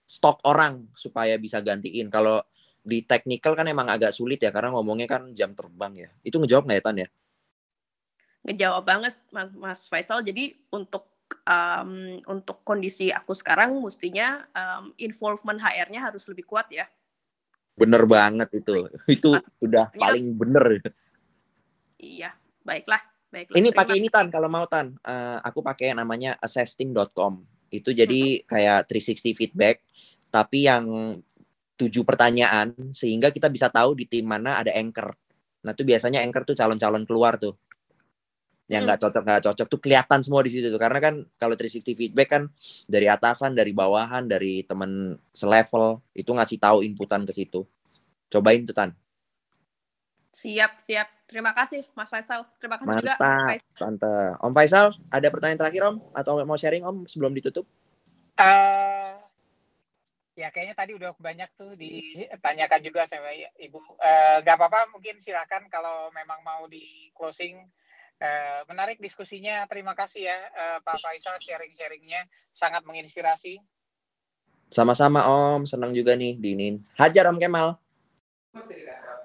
[0.06, 2.10] stok orang supaya bisa gantiin.
[2.10, 2.42] Kalau
[2.82, 6.10] di technical kan emang agak sulit ya, karena ngomongnya kan jam terbang ya.
[6.26, 7.08] Itu ngejawab nggak ya Tan ya?
[8.48, 10.26] Ngejawab banget Mas, Mas Faisal.
[10.26, 11.06] Jadi untuk
[11.48, 16.88] um, untuk kondisi aku sekarang mestinya um, involvement HR-nya harus lebih kuat ya.
[17.78, 18.90] Bener banget itu.
[19.06, 20.82] Itu udah paling bener.
[21.98, 22.34] Iya,
[22.66, 23.02] baiklah.
[23.28, 23.58] Baiklah.
[23.60, 24.96] Ini pakai ini Tan kalau mau Tan.
[25.04, 27.44] Uh, aku pakai namanya assessing.com.
[27.68, 29.84] Itu jadi kayak 360 feedback
[30.28, 31.18] tapi yang
[31.78, 35.14] tujuh pertanyaan sehingga kita bisa tahu di tim mana ada anchor.
[35.64, 37.54] Nah, itu biasanya anchor tuh calon-calon keluar tuh.
[38.68, 39.06] Yang nggak hmm.
[39.08, 40.80] cocok nggak cocok tuh kelihatan semua di situ tuh.
[40.80, 42.44] Karena kan kalau 360 feedback kan
[42.88, 47.64] dari atasan, dari bawahan, dari temen selevel itu ngasih tahu inputan ke situ.
[48.28, 48.92] Cobain tuh Tan.
[50.38, 51.08] Siap, siap.
[51.26, 52.46] Terima kasih Mas Faisal.
[52.62, 54.16] Terima kasih Mantap, juga Tante.
[54.40, 57.66] Om Faisal, ada pertanyaan terakhir Om atau mau sharing Om sebelum ditutup?
[58.38, 59.18] Uh,
[60.38, 63.80] ya kayaknya tadi udah banyak tuh ditanyakan juga sama Ibu.
[63.98, 67.58] Uh, gak apa-apa, mungkin silakan kalau memang mau di closing.
[68.18, 69.62] Uh, menarik diskusinya.
[69.70, 73.62] Terima kasih ya uh, Pak Faisal sharing-sharingnya sangat menginspirasi.
[74.74, 76.82] Sama-sama Om, senang juga nih Dinin.
[76.98, 77.78] Hajar Om Kemal.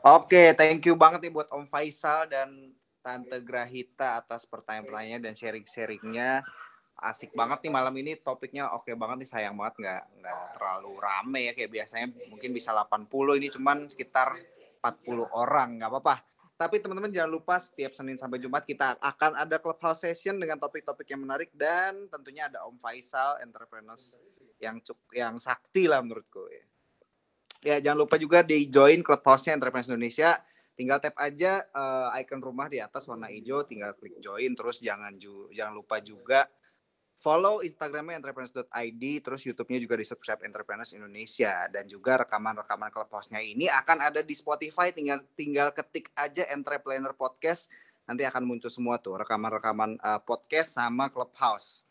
[0.03, 6.47] Oke, thank you banget nih buat Om Faisal dan Tante Grahita atas pertanyaan-pertanyaannya dan sharing-sharingnya.
[7.03, 11.41] Asik banget nih malam ini topiknya oke banget nih sayang banget nggak nggak terlalu rame
[11.51, 14.39] ya kayak biasanya mungkin bisa 80 ini cuman sekitar
[14.79, 16.17] 40 orang nggak apa-apa.
[16.63, 21.11] Tapi teman-teman jangan lupa setiap Senin sampai Jumat kita akan ada clubhouse session dengan topik-topik
[21.11, 24.23] yang menarik dan tentunya ada Om Faisal entrepreneurs
[24.63, 26.63] yang cuk yang sakti lah menurutku ya.
[27.63, 30.39] Ya, jangan lupa juga di join clubhouse-nya Entrepreneurs Indonesia.
[30.79, 34.55] Tinggal tap aja uh, icon rumah di atas warna hijau, tinggal klik join.
[34.55, 35.19] Terus jangan
[35.51, 36.47] jangan lupa juga
[37.23, 43.71] follow Instagramnya entrepreneurs.id, terus YouTube-nya juga di subscribe Entrepreneurs Indonesia dan juga rekaman-rekaman clubhouse-nya ini
[43.71, 44.91] akan ada di Spotify.
[44.91, 47.71] Tinggal tinggal ketik aja Entrepreneur Podcast,
[48.11, 51.87] nanti akan muncul semua tuh rekaman-rekaman uh, podcast sama clubhouse.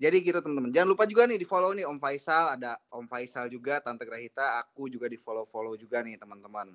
[0.00, 0.72] Jadi gitu teman-teman.
[0.72, 4.56] Jangan lupa juga nih di follow nih Om Faisal, ada Om Faisal juga, Tante Grahita,
[4.62, 6.72] aku juga di follow follow juga nih teman-teman.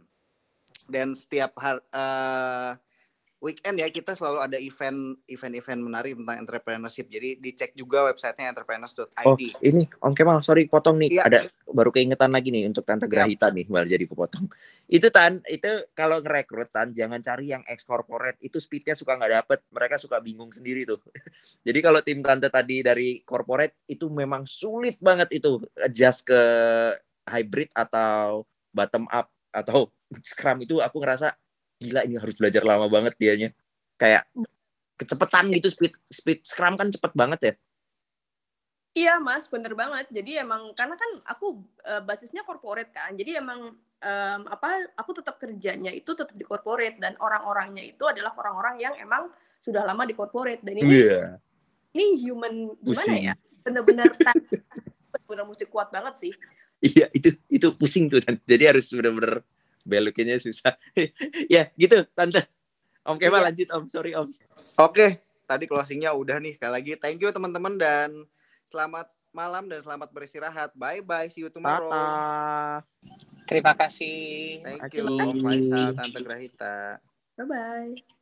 [0.85, 2.77] Dan setiap hari uh,
[3.45, 7.05] weekend ya kita selalu ada event event-event menarik tentang entrepreneurship.
[7.05, 9.05] Jadi dicek juga websitenya entrepreneurs.id.
[9.21, 11.21] Oh ini Om Kemal, sorry potong nih.
[11.21, 11.29] Ya.
[11.29, 13.13] Ada baru keingetan lagi nih untuk Tante iya.
[13.13, 13.55] Grahita ya.
[13.61, 14.49] nih malah jadi potong.
[14.89, 18.41] Itu Tan, itu kalau ngerekrut Tan jangan cari yang ex corporate.
[18.41, 19.59] Itu speednya suka nggak dapet.
[19.69, 20.97] Mereka suka bingung sendiri tuh.
[21.67, 26.41] jadi kalau tim Tante tadi dari corporate itu memang sulit banget itu adjust ke
[27.29, 29.93] hybrid atau bottom up atau
[30.27, 31.37] scrum itu aku ngerasa
[31.79, 33.49] gila ini harus belajar lama banget dianya
[33.99, 34.27] kayak
[34.95, 37.55] kecepatan gitu speed speed scrum kan cepet banget ya
[38.95, 40.07] Iya mas, bener banget.
[40.07, 45.35] Jadi emang karena kan aku uh, basisnya corporate kan, jadi emang um, apa aku tetap
[45.35, 49.27] kerjanya itu tetap di corporate dan orang-orangnya itu adalah orang-orang yang emang
[49.59, 51.35] sudah lama di corporate dan ini yeah.
[51.91, 53.23] ini human gimana pusing.
[53.27, 53.35] ya?
[53.67, 54.07] Bener-bener
[55.11, 56.33] bener-bener mesti kuat banget sih.
[56.79, 59.43] Iya itu itu pusing tuh, jadi harus bener-bener
[59.85, 60.75] belokinnya susah.
[61.53, 62.43] ya gitu tante.
[63.05, 63.47] Om Kemal Iya.
[63.53, 64.33] lanjut Om, sorry Om.
[64.81, 66.93] Oke, tadi closingnya udah nih sekali lagi.
[66.97, 68.09] Thank you teman-teman dan
[68.65, 70.73] selamat malam dan selamat beristirahat.
[70.73, 71.93] Bye bye, see you tomorrow.
[71.93, 72.81] Tata.
[73.45, 74.65] Terima kasih.
[74.65, 75.05] Thank you.
[75.05, 76.97] Om Faisal, Tante Grahita.
[77.37, 78.14] Bye bye.